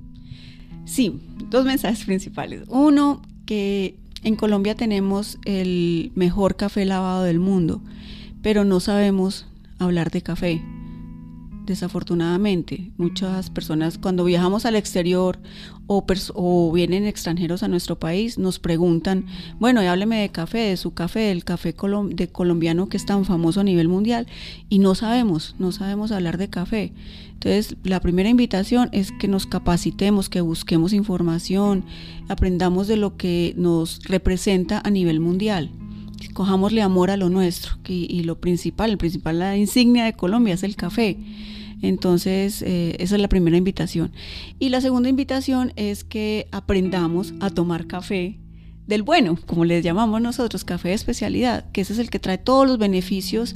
Sí, 0.86 1.20
dos 1.50 1.66
mensajes 1.66 2.06
principales. 2.06 2.64
Uno, 2.68 3.22
que 3.46 3.98
en 4.24 4.36
Colombia 4.36 4.76
tenemos 4.76 5.38
el 5.46 6.12
mejor 6.16 6.56
café 6.56 6.86
lavado 6.86 7.24
del 7.24 7.40
mundo, 7.40 7.82
pero 8.42 8.66
no 8.66 8.80
sabemos 8.80 9.46
hablar 9.78 10.12
de 10.12 10.22
café 10.22 10.62
desafortunadamente. 11.70 12.92
Muchas 12.98 13.50
personas 13.50 13.98
cuando 13.98 14.26
viajamos 14.26 14.66
al 14.66 14.76
exterior 14.76 15.40
o, 15.88 16.06
o, 16.34 16.72
vienen 16.72 17.06
extranjeros 17.06 17.64
a 17.64 17.68
nuestro 17.68 17.98
país 17.98 18.38
nos 18.38 18.60
preguntan, 18.60 19.26
bueno, 19.60 19.82
hábleme 19.82 20.22
de 20.22 20.30
café, 20.30 20.60
de 20.60 20.78
su 20.78 20.94
café, 20.94 21.20
del 21.20 21.46
café 21.46 21.74
de 22.10 22.28
colombiano 22.28 22.90
que 22.90 22.98
es 22.98 23.06
tan 23.06 23.26
famoso 23.26 23.62
a 23.62 23.64
nivel 23.64 23.88
mundial 23.88 24.28
y 24.68 24.80
no 24.80 24.96
sabemos, 24.96 25.56
no 25.60 25.72
sabemos 25.72 26.12
hablar 26.12 26.38
de 26.38 26.50
café. 26.50 26.94
Entonces, 27.34 27.78
la 27.84 28.02
primera 28.02 28.28
invitación 28.28 28.90
es 28.92 29.12
que 29.14 29.30
nos 29.30 29.46
capacitemos, 29.46 30.28
que 30.28 30.42
busquemos 30.42 30.92
información, 30.92 31.86
aprendamos 32.28 32.88
de 32.88 32.98
lo 32.98 33.16
que 33.16 33.54
nos 33.56 34.04
representa 34.04 34.82
a 34.84 34.90
nivel 34.90 35.22
mundial 35.22 35.72
cojámosle 36.34 36.82
amor 36.82 37.12
a 37.12 37.18
lo 37.18 37.30
nuestro 37.30 37.78
y, 37.88 38.24
lo 38.24 38.40
principal, 38.40 38.92
el 38.92 38.98
principal, 38.98 39.40
la 39.40 39.58
insignia 39.58 40.06
de 40.06 40.14
Colombia 40.14 40.54
es 40.54 40.64
el 40.64 40.76
café. 40.76 41.18
Entonces, 41.82 42.62
eh, 42.62 42.96
esa 43.00 43.16
es 43.16 43.22
la 43.22 43.30
primera 43.30 43.58
invitación. 43.58 44.12
Y 44.60 44.70
la 44.70 44.82
segunda 44.82 45.10
invitación 45.10 45.72
es 45.76 46.04
que 46.04 46.48
aprendamos 46.52 47.34
a 47.40 47.50
tomar 47.50 47.88
café 47.88 48.38
del 48.86 49.04
bueno, 49.04 49.38
como 49.46 49.66
les 49.66 49.84
llamamos 49.84 50.22
nosotros, 50.22 50.64
café 50.64 50.90
de 50.90 50.96
especialidad, 50.96 51.70
que 51.72 51.82
ese 51.82 51.94
es 51.94 52.00
el 52.00 52.10
que 52.10 52.20
trae 52.20 52.40
todos 52.40 52.68
los 52.68 52.80
beneficios 52.80 53.54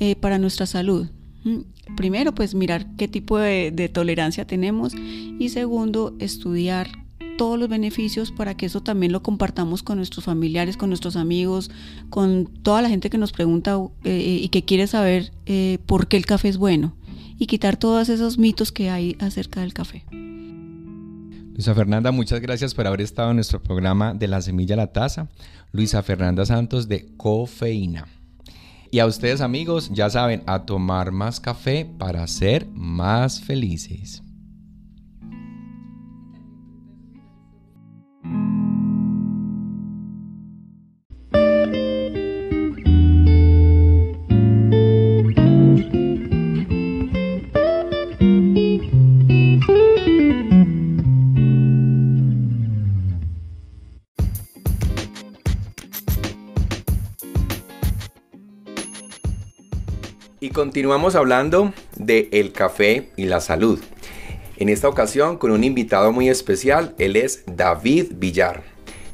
eh, 0.00 0.16
para 0.16 0.38
nuestra 0.38 0.66
salud. 0.66 1.08
Mm, 1.44 1.94
primero, 1.96 2.34
pues 2.34 2.54
mirar 2.54 2.96
qué 2.96 3.08
tipo 3.08 3.38
de, 3.38 3.70
de 3.70 3.88
tolerancia 3.88 4.46
tenemos 4.46 4.92
y 4.94 5.48
segundo, 5.50 6.16
estudiar 6.18 7.01
todos 7.36 7.58
los 7.58 7.68
beneficios 7.68 8.30
para 8.32 8.56
que 8.56 8.66
eso 8.66 8.82
también 8.82 9.12
lo 9.12 9.22
compartamos 9.22 9.82
con 9.82 9.98
nuestros 9.98 10.24
familiares, 10.24 10.76
con 10.76 10.90
nuestros 10.90 11.16
amigos, 11.16 11.70
con 12.10 12.46
toda 12.46 12.82
la 12.82 12.88
gente 12.88 13.10
que 13.10 13.18
nos 13.18 13.32
pregunta 13.32 13.78
eh, 14.04 14.40
y 14.42 14.48
que 14.48 14.64
quiere 14.64 14.86
saber 14.86 15.32
eh, 15.46 15.78
por 15.86 16.08
qué 16.08 16.16
el 16.16 16.26
café 16.26 16.48
es 16.48 16.56
bueno 16.56 16.94
y 17.38 17.46
quitar 17.46 17.76
todos 17.76 18.08
esos 18.08 18.38
mitos 18.38 18.72
que 18.72 18.90
hay 18.90 19.16
acerca 19.18 19.60
del 19.60 19.74
café. 19.74 20.04
Luisa 20.10 21.74
Fernanda, 21.74 22.12
muchas 22.12 22.40
gracias 22.40 22.74
por 22.74 22.86
haber 22.86 23.02
estado 23.02 23.30
en 23.30 23.36
nuestro 23.36 23.62
programa 23.62 24.14
de 24.14 24.28
la 24.28 24.40
semilla 24.40 24.74
a 24.74 24.78
la 24.78 24.92
taza. 24.92 25.28
Luisa 25.72 26.02
Fernanda 26.02 26.46
Santos 26.46 26.88
de 26.88 27.14
Cofeína. 27.16 28.06
Y 28.90 28.98
a 28.98 29.06
ustedes 29.06 29.40
amigos, 29.40 29.90
ya 29.92 30.10
saben, 30.10 30.42
a 30.46 30.66
tomar 30.66 31.12
más 31.12 31.40
café 31.40 31.84
para 31.98 32.26
ser 32.26 32.66
más 32.74 33.40
felices. 33.40 34.22
Continuamos 60.72 61.16
hablando 61.16 61.74
de 61.96 62.30
el 62.32 62.50
café 62.50 63.10
y 63.18 63.26
la 63.26 63.42
salud. 63.42 63.78
En 64.56 64.70
esta 64.70 64.88
ocasión 64.88 65.36
con 65.36 65.50
un 65.50 65.64
invitado 65.64 66.12
muy 66.12 66.30
especial, 66.30 66.94
él 66.96 67.16
es 67.16 67.44
David 67.44 68.12
Villar. 68.14 68.62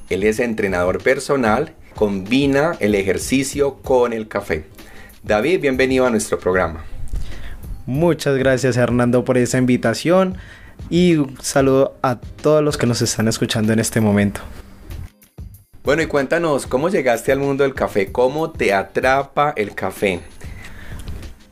Él 0.09 0.23
es 0.23 0.39
entrenador 0.39 1.03
personal, 1.03 1.75
combina 1.97 2.77
el 2.79 2.95
ejercicio 2.95 3.79
con 3.83 4.13
el 4.13 4.29
café. 4.29 4.67
David, 5.25 5.61
bienvenido 5.61 6.07
a 6.07 6.11
nuestro 6.11 6.39
programa. 6.39 6.85
Muchas 7.87 8.37
gracias 8.37 8.77
Hernando 8.77 9.25
por 9.25 9.37
esa 9.37 9.59
invitación 9.59 10.37
y 10.91 11.17
un 11.17 11.39
saludo 11.43 11.97
a 12.03 12.21
todos 12.21 12.63
los 12.63 12.77
que 12.77 12.87
nos 12.87 13.03
están 13.03 13.27
escuchando 13.27 13.73
en 13.73 13.81
este 13.81 14.01
momento. 14.01 14.43
Bueno, 15.83 16.03
y 16.03 16.07
cuéntanos, 16.07 16.69
¿cómo 16.69 16.89
llegaste 16.89 17.33
al 17.33 17.41
mundo 17.41 17.65
del 17.65 17.75
café? 17.75 18.13
¿Cómo 18.13 18.53
te 18.53 18.73
atrapa 18.73 19.55
el 19.57 19.75
café? 19.75 20.21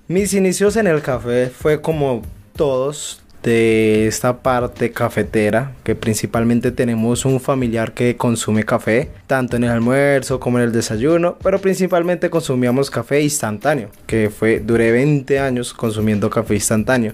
Mis 0.09 0.35
inicios 0.35 0.77
en 0.77 0.87
el 0.87 1.03
café 1.03 1.51
fue 1.51 1.81
como 1.81 2.23
todos 2.55 3.23
de 3.43 4.07
esta 4.07 4.37
parte 4.37 4.93
cafetera, 4.93 5.73
que 5.83 5.97
principalmente 5.97 6.71
tenemos 6.71 7.25
un 7.25 7.41
familiar 7.41 7.93
que 7.93 8.17
consume 8.17 8.63
café, 8.63 9.11
tanto 9.27 9.57
en 9.57 9.65
el 9.65 9.71
almuerzo 9.71 10.39
como 10.39 10.59
en 10.59 10.65
el 10.67 10.73
desayuno, 10.73 11.37
pero 11.43 11.61
principalmente 11.61 12.31
consumíamos 12.31 12.89
café 12.89 13.21
instantáneo, 13.21 13.89
que 14.07 14.31
fue, 14.31 14.61
duré 14.61 14.93
20 14.93 15.41
años 15.41 15.75
consumiendo 15.75 16.31
café 16.31 16.55
instantáneo. 16.55 17.13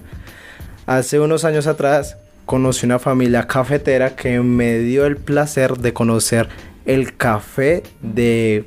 Hace 0.85 1.19
unos 1.19 1.45
años 1.45 1.65
atrás 1.65 2.17
conocí 2.45 2.85
una 2.85 2.99
familia 2.99 3.47
cafetera 3.47 4.15
que 4.15 4.39
me 4.41 4.77
dio 4.77 5.07
el 5.07 5.17
placer 5.17 5.79
de 5.79 5.93
conocer 5.93 6.47
el 6.85 7.17
café 7.17 7.81
de, 8.03 8.65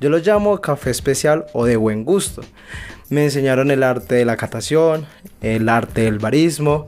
yo 0.00 0.10
lo 0.10 0.18
llamo 0.18 0.60
café 0.60 0.90
especial 0.90 1.46
o 1.52 1.66
de 1.66 1.76
buen 1.76 2.04
gusto 2.04 2.42
me 3.10 3.24
enseñaron 3.24 3.70
el 3.70 3.82
arte 3.82 4.14
de 4.14 4.24
la 4.24 4.36
catación, 4.36 5.04
el 5.42 5.68
arte 5.68 6.02
del 6.02 6.20
barismo 6.20 6.86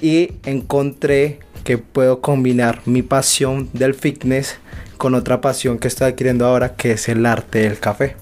y 0.00 0.32
encontré 0.44 1.38
que 1.64 1.76
puedo 1.78 2.20
combinar 2.20 2.80
mi 2.86 3.02
pasión 3.02 3.68
del 3.74 3.94
fitness 3.94 4.58
con 4.96 5.14
otra 5.14 5.40
pasión 5.40 5.78
que 5.78 5.88
estoy 5.88 6.08
adquiriendo 6.08 6.46
ahora 6.46 6.74
que 6.74 6.92
es 6.92 7.08
el 7.08 7.24
arte 7.26 7.60
del 7.60 7.78
café. 7.78 8.16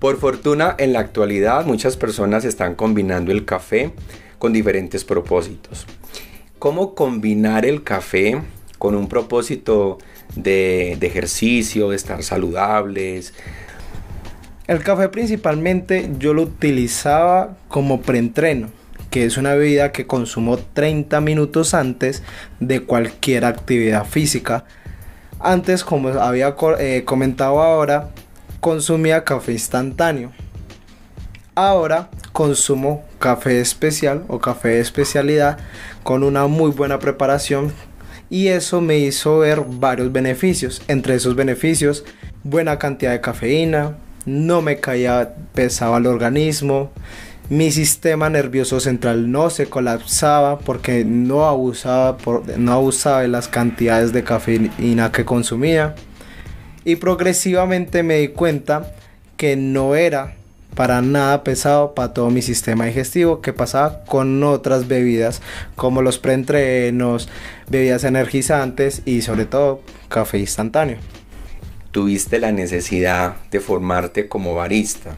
Por 0.00 0.18
fortuna, 0.18 0.74
en 0.78 0.92
la 0.92 1.00
actualidad 1.00 1.64
muchas 1.64 1.96
personas 1.96 2.44
están 2.44 2.74
combinando 2.74 3.30
el 3.32 3.44
café 3.44 3.92
con 4.38 4.52
diferentes 4.52 5.04
propósitos. 5.04 5.86
¿Cómo 6.58 6.94
combinar 6.94 7.64
el 7.64 7.84
café 7.84 8.42
con 8.78 8.94
un 8.94 9.08
propósito 9.08 9.98
de, 10.34 10.96
de 10.98 11.06
ejercicio, 11.06 11.90
de 11.90 11.96
estar 11.96 12.22
saludables, 12.22 13.32
el 14.66 14.82
café 14.82 15.08
principalmente 15.08 16.10
yo 16.18 16.34
lo 16.34 16.42
utilizaba 16.42 17.56
como 17.68 18.02
preentreno, 18.02 18.68
que 19.10 19.24
es 19.24 19.36
una 19.36 19.54
bebida 19.54 19.92
que 19.92 20.06
consumo 20.06 20.58
30 20.58 21.20
minutos 21.20 21.72
antes 21.74 22.22
de 22.58 22.82
cualquier 22.82 23.44
actividad 23.44 24.04
física. 24.04 24.64
Antes, 25.38 25.84
como 25.84 26.08
había 26.08 26.56
eh, 26.78 27.02
comentado 27.04 27.62
ahora, 27.62 28.10
consumía 28.60 29.24
café 29.24 29.52
instantáneo. 29.52 30.32
Ahora 31.54 32.10
consumo 32.32 33.04
café 33.18 33.60
especial 33.60 34.24
o 34.28 34.40
café 34.40 34.68
de 34.68 34.80
especialidad 34.80 35.58
con 36.02 36.22
una 36.22 36.48
muy 36.48 36.70
buena 36.70 36.98
preparación 36.98 37.72
y 38.28 38.48
eso 38.48 38.80
me 38.80 38.98
hizo 38.98 39.38
ver 39.38 39.62
varios 39.66 40.12
beneficios. 40.12 40.82
Entre 40.88 41.14
esos 41.14 41.34
beneficios, 41.34 42.04
buena 42.42 42.78
cantidad 42.78 43.12
de 43.12 43.20
cafeína, 43.20 43.96
no 44.26 44.60
me 44.60 44.78
caía 44.78 45.34
pesaba 45.54 45.98
el 45.98 46.06
organismo, 46.06 46.90
mi 47.48 47.70
sistema 47.70 48.28
nervioso 48.28 48.80
central 48.80 49.30
no 49.30 49.50
se 49.50 49.66
colapsaba 49.66 50.58
porque 50.58 51.04
no 51.04 51.46
abusaba, 51.46 52.18
no 52.56 52.72
abusaba 52.72 53.22
de 53.22 53.28
las 53.28 53.46
cantidades 53.46 54.12
de 54.12 54.24
cafeína 54.24 55.12
que 55.12 55.24
consumía 55.24 55.94
y 56.84 56.96
progresivamente 56.96 58.02
me 58.02 58.18
di 58.18 58.28
cuenta 58.28 58.92
que 59.36 59.56
no 59.56 59.94
era 59.94 60.34
para 60.74 61.02
nada 61.02 61.44
pesado 61.44 61.94
para 61.94 62.12
todo 62.12 62.30
mi 62.30 62.42
sistema 62.42 62.86
digestivo 62.86 63.40
que 63.40 63.52
pasaba 63.52 64.04
con 64.04 64.42
otras 64.42 64.88
bebidas 64.88 65.40
como 65.76 66.02
los 66.02 66.18
preentrenos, 66.18 67.28
bebidas 67.68 68.02
energizantes 68.02 69.02
y 69.04 69.22
sobre 69.22 69.46
todo 69.46 69.80
café 70.08 70.38
instantáneo 70.38 70.98
tuviste 71.96 72.38
la 72.38 72.52
necesidad 72.52 73.36
de 73.50 73.58
formarte 73.58 74.28
como 74.28 74.54
barista. 74.54 75.16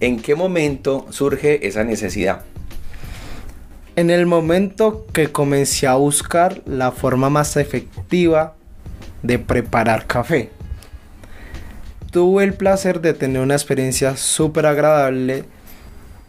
¿En 0.00 0.18
qué 0.18 0.34
momento 0.34 1.06
surge 1.10 1.68
esa 1.68 1.84
necesidad? 1.84 2.40
En 3.94 4.10
el 4.10 4.26
momento 4.26 5.06
que 5.12 5.30
comencé 5.30 5.86
a 5.86 5.94
buscar 5.94 6.62
la 6.66 6.90
forma 6.90 7.30
más 7.30 7.56
efectiva 7.56 8.56
de 9.22 9.38
preparar 9.38 10.08
café. 10.08 10.50
Tuve 12.10 12.42
el 12.42 12.54
placer 12.54 13.00
de 13.00 13.14
tener 13.14 13.40
una 13.40 13.54
experiencia 13.54 14.16
súper 14.16 14.66
agradable 14.66 15.44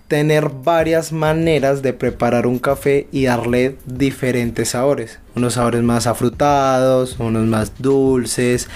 tener 0.07 0.49
varias 0.49 1.11
maneras 1.11 1.81
de 1.81 1.93
preparar 1.93 2.45
un 2.45 2.59
café 2.59 3.07
y 3.11 3.25
darle 3.25 3.75
diferentes 3.85 4.69
sabores. 4.69 5.19
Unos 5.35 5.55
sabores 5.55 5.81
más 5.81 6.05
afrutados, 6.05 7.15
unos 7.19 7.45
más 7.45 7.73
dulces. 7.79 8.67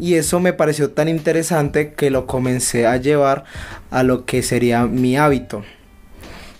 Y 0.00 0.14
eso 0.14 0.40
me 0.40 0.54
pareció 0.54 0.90
tan 0.92 1.08
interesante 1.08 1.92
que 1.92 2.08
lo 2.08 2.26
comencé 2.26 2.86
a 2.86 2.96
llevar 2.96 3.44
a 3.90 4.02
lo 4.02 4.24
que 4.24 4.42
sería 4.42 4.86
mi 4.86 5.18
hábito. 5.18 5.62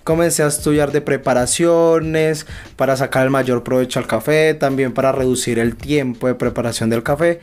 Comencé 0.04 0.42
a 0.42 0.46
estudiar 0.48 0.92
de 0.92 1.00
preparaciones 1.00 2.46
para 2.76 2.98
sacar 2.98 3.24
el 3.24 3.30
mayor 3.30 3.64
provecho 3.64 3.98
al 3.98 4.06
café, 4.06 4.52
también 4.52 4.92
para 4.92 5.12
reducir 5.12 5.58
el 5.58 5.76
tiempo 5.76 6.26
de 6.26 6.34
preparación 6.34 6.90
del 6.90 7.02
café, 7.02 7.40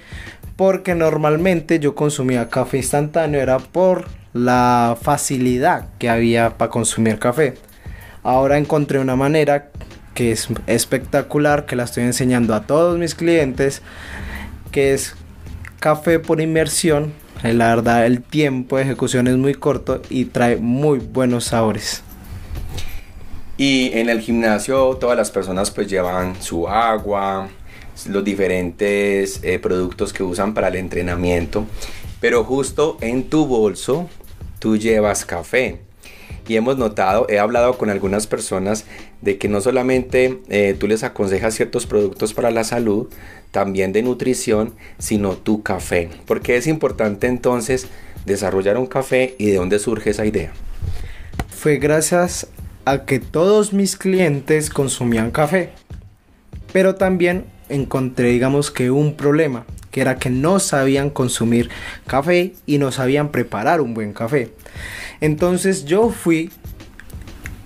porque 0.55 0.93
normalmente 0.93 1.79
yo 1.79 1.95
consumía 1.95 2.49
café 2.49 2.77
instantáneo 2.77 3.41
era 3.41 3.57
por 3.57 4.05
la 4.33 4.97
facilidad 5.01 5.87
que 5.97 6.09
había 6.09 6.57
para 6.57 6.69
consumir 6.69 7.17
café. 7.17 7.55
Ahora 8.21 8.59
encontré 8.59 8.99
una 8.99 9.15
manera 9.15 9.71
que 10.13 10.31
es 10.31 10.47
espectacular, 10.67 11.65
que 11.65 11.75
la 11.75 11.83
estoy 11.85 12.03
enseñando 12.03 12.53
a 12.53 12.67
todos 12.67 12.99
mis 12.99 13.15
clientes, 13.15 13.81
que 14.71 14.93
es 14.93 15.15
café 15.79 16.19
por 16.19 16.41
inmersión. 16.41 17.13
La 17.43 17.75
verdad, 17.75 18.05
el 18.05 18.21
tiempo 18.21 18.77
de 18.77 18.83
ejecución 18.83 19.27
es 19.27 19.37
muy 19.37 19.53
corto 19.53 20.01
y 20.09 20.25
trae 20.25 20.57
muy 20.57 20.99
buenos 20.99 21.45
sabores. 21.45 22.03
Y 23.57 23.91
en 23.93 24.09
el 24.09 24.21
gimnasio 24.21 24.97
todas 24.97 25.17
las 25.17 25.31
personas 25.31 25.71
pues 25.71 25.87
llevan 25.87 26.39
su 26.41 26.67
agua, 26.67 27.49
los 28.07 28.23
diferentes 28.23 29.39
eh, 29.43 29.57
productos 29.59 30.13
que 30.13 30.23
usan 30.23 30.53
para 30.53 30.67
el 30.67 30.75
entrenamiento. 30.75 31.65
Pero 32.19 32.43
justo 32.43 32.97
en 33.01 33.29
tu 33.29 33.45
bolso 33.45 34.09
tú 34.59 34.77
llevas 34.77 35.25
café. 35.25 35.81
Y 36.47 36.55
hemos 36.55 36.77
notado, 36.77 37.27
he 37.29 37.39
hablado 37.39 37.77
con 37.77 37.89
algunas 37.89 38.25
personas 38.25 38.85
de 39.21 39.37
que 39.37 39.49
no 39.49 39.59
solamente 39.59 40.39
eh, 40.47 40.75
tú 40.79 40.87
les 40.87 41.03
aconsejas 41.03 41.55
ciertos 41.55 41.85
productos 41.85 42.33
para 42.33 42.51
la 42.51 42.63
salud, 42.63 43.09
también 43.51 43.93
de 43.93 44.03
nutrición, 44.03 44.73
sino 44.99 45.33
tu 45.33 45.63
café. 45.63 46.09
Porque 46.25 46.57
es 46.57 46.67
importante 46.67 47.27
entonces 47.27 47.87
desarrollar 48.25 48.77
un 48.77 48.87
café 48.87 49.35
y 49.37 49.47
de 49.47 49.55
dónde 49.55 49.79
surge 49.79 50.11
esa 50.11 50.25
idea. 50.25 50.51
Fue 51.49 51.77
gracias 51.77 52.47
a 52.85 53.05
que 53.05 53.19
todos 53.19 53.73
mis 53.73 53.97
clientes 53.97 54.69
consumían 54.69 55.31
café 55.31 55.71
Pero 56.71 56.95
también 56.95 57.45
encontré, 57.67 58.29
digamos 58.29 58.71
que 58.71 58.91
un 58.91 59.15
problema, 59.15 59.65
que 59.91 60.01
era 60.01 60.17
que 60.17 60.29
no 60.29 60.59
sabían 60.59 61.09
consumir 61.09 61.69
café 62.05 62.53
y 62.65 62.77
no 62.77 62.91
sabían 62.91 63.31
preparar 63.31 63.81
un 63.81 63.93
buen 63.93 64.13
café. 64.13 64.53
Entonces 65.19 65.85
yo 65.85 66.09
fui 66.09 66.51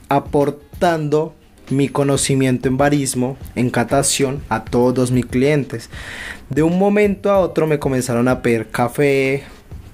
aportando 0.10 1.36
mi 1.72 1.90
conocimiento 1.90 2.68
en 2.68 2.78
barismo, 2.78 3.38
en 3.56 3.70
catación 3.70 4.44
a 4.50 4.64
todos 4.64 5.12
mis 5.12 5.26
clientes. 5.26 5.90
De 6.50 6.64
un 6.64 6.78
momento 6.78 7.32
a 7.32 7.40
otro 7.40 7.68
me 7.68 7.80
comenzaron 7.80 8.28
a 8.28 8.42
pedir 8.42 8.68
café, 8.70 9.44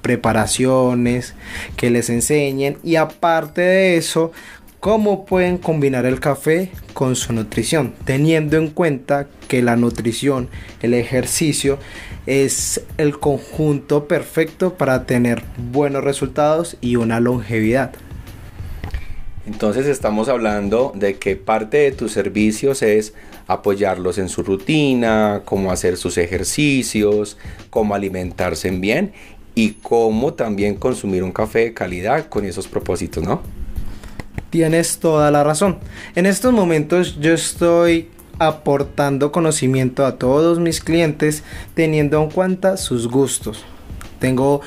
preparaciones, 0.01 1.33
que 1.75 1.89
les 1.89 2.09
enseñen 2.09 2.77
y 2.83 2.95
aparte 2.95 3.61
de 3.61 3.97
eso, 3.97 4.31
cómo 4.79 5.25
pueden 5.25 5.57
combinar 5.57 6.05
el 6.05 6.19
café 6.19 6.71
con 6.93 7.15
su 7.15 7.33
nutrición, 7.33 7.93
teniendo 8.05 8.57
en 8.57 8.69
cuenta 8.69 9.27
que 9.47 9.61
la 9.61 9.75
nutrición, 9.75 10.49
el 10.81 10.93
ejercicio 10.93 11.79
es 12.25 12.81
el 12.97 13.19
conjunto 13.19 14.07
perfecto 14.07 14.75
para 14.75 15.05
tener 15.05 15.43
buenos 15.71 16.03
resultados 16.03 16.77
y 16.81 16.95
una 16.95 17.19
longevidad. 17.19 17.91
Entonces 19.47 19.87
estamos 19.87 20.27
hablando 20.27 20.91
de 20.93 21.15
que 21.15 21.37
parte 21.37 21.77
de 21.77 21.93
tus 21.93 22.11
servicios 22.11 22.81
es 22.81 23.13
apoyarlos 23.47 24.17
en 24.17 24.27
su 24.27 24.43
rutina, 24.43 25.41
cómo 25.45 25.71
hacer 25.71 25.95
sus 25.95 26.17
ejercicios, 26.17 27.37
cómo 27.69 27.95
alimentarse 27.95 28.69
bien 28.71 29.13
y 29.55 29.75
cómo 29.81 30.33
también 30.33 30.75
consumir 30.75 31.23
un 31.23 31.31
café 31.31 31.59
de 31.59 31.73
calidad 31.73 32.27
con 32.27 32.43
esos 32.43 32.67
propósitos, 32.67 33.23
¿no? 33.23 33.41
Tienes 34.49 34.99
toda 34.99 35.31
la 35.31 35.45
razón. 35.45 35.77
En 36.15 36.25
estos 36.25 36.51
momentos 36.51 37.17
yo 37.21 37.33
estoy 37.33 38.09
aportando 38.39 39.31
conocimiento 39.31 40.05
a 40.05 40.17
todos 40.17 40.59
mis 40.59 40.81
clientes 40.81 41.43
teniendo 41.73 42.21
en 42.21 42.29
cuenta 42.29 42.75
sus 42.75 43.07
gustos. 43.07 43.63
Tengo 44.19 44.61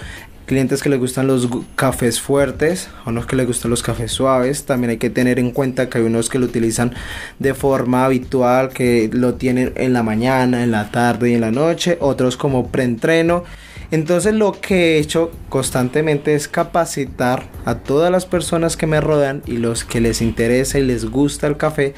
clientes 0.50 0.82
que 0.82 0.88
les 0.88 0.98
gustan 0.98 1.28
los 1.28 1.48
cafés 1.76 2.20
fuertes, 2.20 2.88
a 3.04 3.10
unos 3.10 3.24
que 3.26 3.36
les 3.36 3.46
gustan 3.46 3.70
los 3.70 3.84
cafés 3.84 4.10
suaves. 4.10 4.64
También 4.64 4.90
hay 4.90 4.96
que 4.96 5.08
tener 5.08 5.38
en 5.38 5.52
cuenta 5.52 5.88
que 5.88 5.98
hay 5.98 6.04
unos 6.04 6.28
que 6.28 6.40
lo 6.40 6.46
utilizan 6.46 6.92
de 7.38 7.54
forma 7.54 8.04
habitual, 8.04 8.70
que 8.70 9.08
lo 9.12 9.34
tienen 9.34 9.72
en 9.76 9.92
la 9.92 10.02
mañana, 10.02 10.64
en 10.64 10.72
la 10.72 10.90
tarde 10.90 11.30
y 11.30 11.34
en 11.34 11.42
la 11.42 11.52
noche, 11.52 11.98
otros 12.00 12.36
como 12.36 12.66
preentreno. 12.66 13.44
Entonces 13.92 14.34
lo 14.34 14.60
que 14.60 14.96
he 14.96 14.98
hecho 14.98 15.30
constantemente 15.48 16.34
es 16.34 16.48
capacitar 16.48 17.44
a 17.64 17.76
todas 17.76 18.10
las 18.10 18.26
personas 18.26 18.76
que 18.76 18.88
me 18.88 19.00
rodean 19.00 19.42
y 19.46 19.58
los 19.58 19.84
que 19.84 20.00
les 20.00 20.20
interesa 20.20 20.80
y 20.80 20.82
les 20.82 21.04
gusta 21.04 21.46
el 21.46 21.58
café 21.58 21.94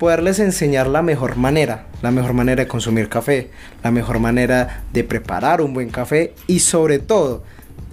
poderles 0.00 0.40
enseñar 0.40 0.88
la 0.88 1.02
mejor 1.02 1.36
manera, 1.36 1.86
la 2.02 2.10
mejor 2.10 2.32
manera 2.32 2.64
de 2.64 2.68
consumir 2.68 3.08
café, 3.08 3.50
la 3.84 3.92
mejor 3.92 4.18
manera 4.18 4.82
de 4.92 5.04
preparar 5.04 5.60
un 5.60 5.72
buen 5.72 5.90
café 5.90 6.34
y 6.48 6.58
sobre 6.58 6.98
todo 6.98 7.44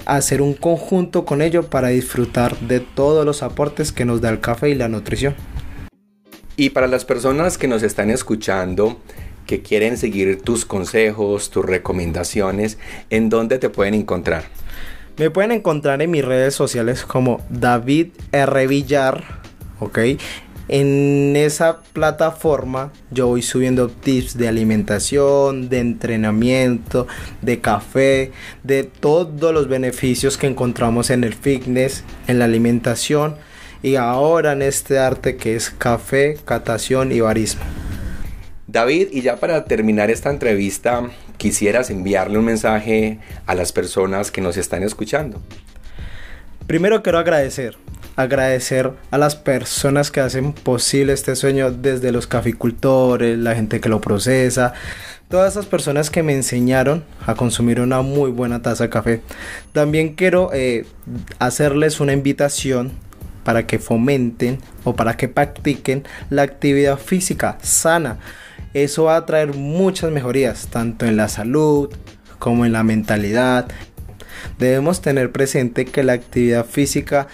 hacer 0.05 0.41
un 0.41 0.53
conjunto 0.53 1.25
con 1.25 1.41
ello 1.41 1.63
para 1.63 1.89
disfrutar 1.89 2.57
de 2.59 2.79
todos 2.79 3.25
los 3.25 3.43
aportes 3.43 3.91
que 3.91 4.05
nos 4.05 4.21
da 4.21 4.29
el 4.29 4.39
café 4.39 4.69
y 4.69 4.75
la 4.75 4.87
nutrición. 4.87 5.35
Y 6.57 6.71
para 6.71 6.87
las 6.87 7.05
personas 7.05 7.57
que 7.57 7.67
nos 7.67 7.83
están 7.83 8.09
escuchando, 8.09 8.99
que 9.47 9.61
quieren 9.61 9.97
seguir 9.97 10.41
tus 10.41 10.65
consejos, 10.65 11.49
tus 11.49 11.65
recomendaciones, 11.65 12.77
¿en 13.09 13.29
dónde 13.29 13.57
te 13.57 13.69
pueden 13.69 13.93
encontrar? 13.93 14.43
Me 15.17 15.29
pueden 15.29 15.51
encontrar 15.51 16.01
en 16.01 16.11
mis 16.11 16.23
redes 16.23 16.53
sociales 16.53 17.03
como 17.03 17.41
David 17.49 18.07
R. 18.31 18.67
Villar, 18.67 19.23
¿ok? 19.79 19.99
En 20.71 21.35
esa 21.35 21.81
plataforma 21.91 22.93
yo 23.11 23.27
voy 23.27 23.41
subiendo 23.41 23.89
tips 23.89 24.37
de 24.37 24.47
alimentación, 24.47 25.67
de 25.67 25.79
entrenamiento, 25.79 27.07
de 27.41 27.59
café, 27.59 28.31
de 28.63 28.85
todos 28.85 29.53
los 29.53 29.67
beneficios 29.67 30.37
que 30.37 30.47
encontramos 30.47 31.09
en 31.09 31.25
el 31.25 31.33
fitness, 31.33 32.05
en 32.27 32.39
la 32.39 32.45
alimentación 32.45 33.35
y 33.83 33.95
ahora 33.95 34.53
en 34.53 34.61
este 34.61 34.97
arte 34.97 35.35
que 35.35 35.57
es 35.57 35.71
café, 35.71 36.37
catación 36.45 37.11
y 37.11 37.19
barismo. 37.19 37.63
David, 38.65 39.09
y 39.11 39.23
ya 39.23 39.35
para 39.41 39.65
terminar 39.65 40.09
esta 40.09 40.29
entrevista, 40.29 41.03
quisieras 41.35 41.89
enviarle 41.89 42.37
un 42.37 42.45
mensaje 42.45 43.19
a 43.45 43.55
las 43.55 43.73
personas 43.73 44.31
que 44.31 44.39
nos 44.39 44.55
están 44.55 44.83
escuchando. 44.83 45.41
Primero 46.65 47.03
quiero 47.03 47.19
agradecer 47.19 47.75
agradecer 48.21 48.91
a 49.11 49.17
las 49.17 49.35
personas 49.35 50.11
que 50.11 50.19
hacen 50.19 50.53
posible 50.53 51.13
este 51.13 51.35
sueño, 51.35 51.71
desde 51.71 52.11
los 52.11 52.27
caficultores, 52.27 53.37
la 53.37 53.55
gente 53.55 53.79
que 53.79 53.89
lo 53.89 54.01
procesa, 54.01 54.73
todas 55.29 55.53
esas 55.53 55.65
personas 55.65 56.09
que 56.09 56.23
me 56.23 56.33
enseñaron 56.33 57.03
a 57.25 57.35
consumir 57.35 57.79
una 57.79 58.01
muy 58.01 58.31
buena 58.31 58.61
taza 58.61 58.83
de 58.83 58.89
café. 58.89 59.21
También 59.71 60.15
quiero 60.15 60.51
eh, 60.53 60.85
hacerles 61.39 61.99
una 61.99 62.13
invitación 62.13 62.91
para 63.43 63.65
que 63.65 63.79
fomenten 63.79 64.59
o 64.83 64.95
para 64.95 65.17
que 65.17 65.27
practiquen 65.27 66.03
la 66.29 66.43
actividad 66.43 66.97
física 66.97 67.57
sana. 67.61 68.19
Eso 68.73 69.05
va 69.05 69.15
a 69.15 69.25
traer 69.25 69.55
muchas 69.55 70.11
mejorías, 70.11 70.67
tanto 70.67 71.05
en 71.05 71.17
la 71.17 71.27
salud 71.27 71.89
como 72.39 72.65
en 72.65 72.73
la 72.73 72.83
mentalidad. 72.83 73.67
Debemos 74.59 75.01
tener 75.01 75.31
presente 75.31 75.85
que 75.85 76.03
la 76.03 76.13
actividad 76.13 76.65
física 76.65 77.27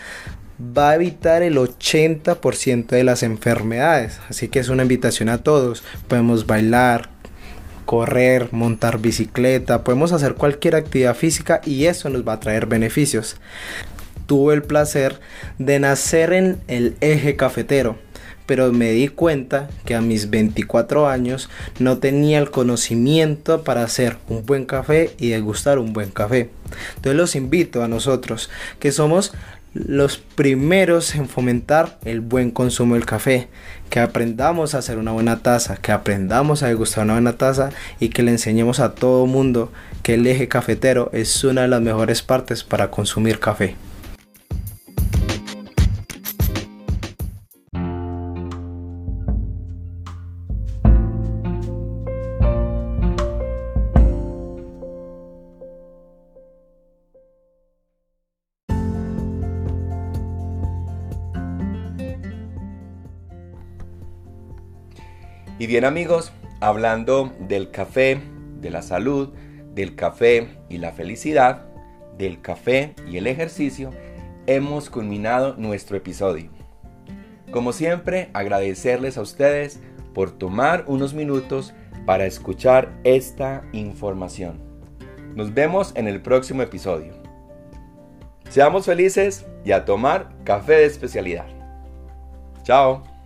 va 0.60 0.92
a 0.92 0.96
evitar 0.96 1.44
el 1.44 1.58
80% 1.58 2.88
de 2.88 3.04
las 3.04 3.24
enfermedades. 3.24 4.20
Así 4.30 4.48
que 4.48 4.60
es 4.60 4.70
una 4.70 4.84
invitación 4.84 5.30
a 5.30 5.44
todos. 5.44 5.84
Podemos 6.08 6.48
bailar, 6.48 7.10
correr, 7.86 8.50
montar 8.52 9.00
bicicleta, 9.00 9.84
podemos 9.84 10.12
hacer 10.12 10.36
cualquier 10.36 10.76
actividad 10.76 11.16
física 11.16 11.62
y 11.66 11.86
eso 11.86 12.10
nos 12.10 12.28
va 12.28 12.34
a 12.34 12.40
traer 12.40 12.66
beneficios. 12.66 13.38
Tuve 14.26 14.56
el 14.56 14.64
placer 14.64 15.20
de 15.58 15.80
nacer 15.80 16.34
en 16.34 16.60
el 16.68 16.98
eje 17.00 17.38
cafetero, 17.38 17.98
pero 18.46 18.74
me 18.74 18.92
di 18.92 19.08
cuenta 19.08 19.70
que 19.86 19.96
a 19.96 20.02
mis 20.02 20.30
24 20.30 21.08
años 21.08 21.50
no 21.80 22.00
tenía 22.00 22.40
el 22.40 22.52
conocimiento 22.52 23.64
para 23.64 23.84
hacer 23.84 24.18
un 24.28 24.46
buen 24.46 24.66
café 24.66 25.12
y 25.18 25.30
degustar 25.30 25.80
un 25.80 25.94
buen 25.94 26.10
café. 26.10 26.50
Entonces 26.96 27.16
los 27.16 27.36
invito 27.38 27.84
a 27.84 27.88
nosotros, 27.88 28.50
que 28.80 28.92
somos 28.92 29.32
los 29.86 30.18
primeros 30.18 31.14
en 31.16 31.30
fomentar 31.30 32.00
el 32.04 32.22
buen 32.22 32.52
consumo 32.52 32.96
del 32.96 33.06
café, 33.06 33.48
que 33.90 34.00
aprendamos 34.00 34.74
a 34.74 34.80
hacer 34.80 34.98
una 34.98 35.12
buena 35.12 35.40
taza, 35.40 35.78
que 35.78 35.92
aprendamos 35.92 36.64
a 36.64 36.68
degustar 36.68 37.04
una 37.04 37.14
buena 37.14 37.38
taza 37.38 37.70
y 38.00 38.10
que 38.10 38.24
le 38.24 38.32
enseñemos 38.32 38.80
a 38.80 38.96
todo 38.96 39.26
mundo 39.26 39.72
que 40.04 40.16
el 40.16 40.26
eje 40.26 40.48
cafetero 40.48 41.10
es 41.14 41.44
una 41.44 41.62
de 41.62 41.68
las 41.68 41.82
mejores 41.82 42.22
partes 42.22 42.64
para 42.64 42.90
consumir 42.90 43.40
café. 43.40 43.76
Y 65.68 65.72
bien 65.72 65.84
amigos, 65.84 66.32
hablando 66.62 67.34
del 67.42 67.72
café, 67.72 68.22
de 68.62 68.70
la 68.70 68.82
salud, 68.82 69.34
del 69.76 69.96
café 69.96 70.48
y 70.70 70.78
la 70.78 70.94
felicidad, 70.94 71.66
del 72.18 72.40
café 72.40 72.96
y 73.06 73.18
el 73.18 73.28
ejercicio, 73.28 73.92
hemos 74.46 74.90
culminado 74.90 75.56
nuestro 75.58 75.98
episodio. 75.98 76.52
Como 77.52 77.74
siempre, 77.74 78.30
agradecerles 78.32 79.18
a 79.18 79.22
ustedes 79.22 79.82
por 80.14 80.32
tomar 80.32 80.86
unos 80.88 81.14
minutos 81.14 81.74
para 82.06 82.26
escuchar 82.26 82.98
esta 83.04 83.66
información. 83.74 84.62
Nos 85.36 85.54
vemos 85.54 85.92
en 85.98 86.08
el 86.08 86.22
próximo 86.22 86.62
episodio. 86.62 87.12
Seamos 88.48 88.86
felices 88.86 89.46
y 89.66 89.74
a 89.74 89.84
tomar 89.84 90.30
café 90.46 90.76
de 90.76 90.86
especialidad. 90.86 91.48
Chao. 92.64 93.17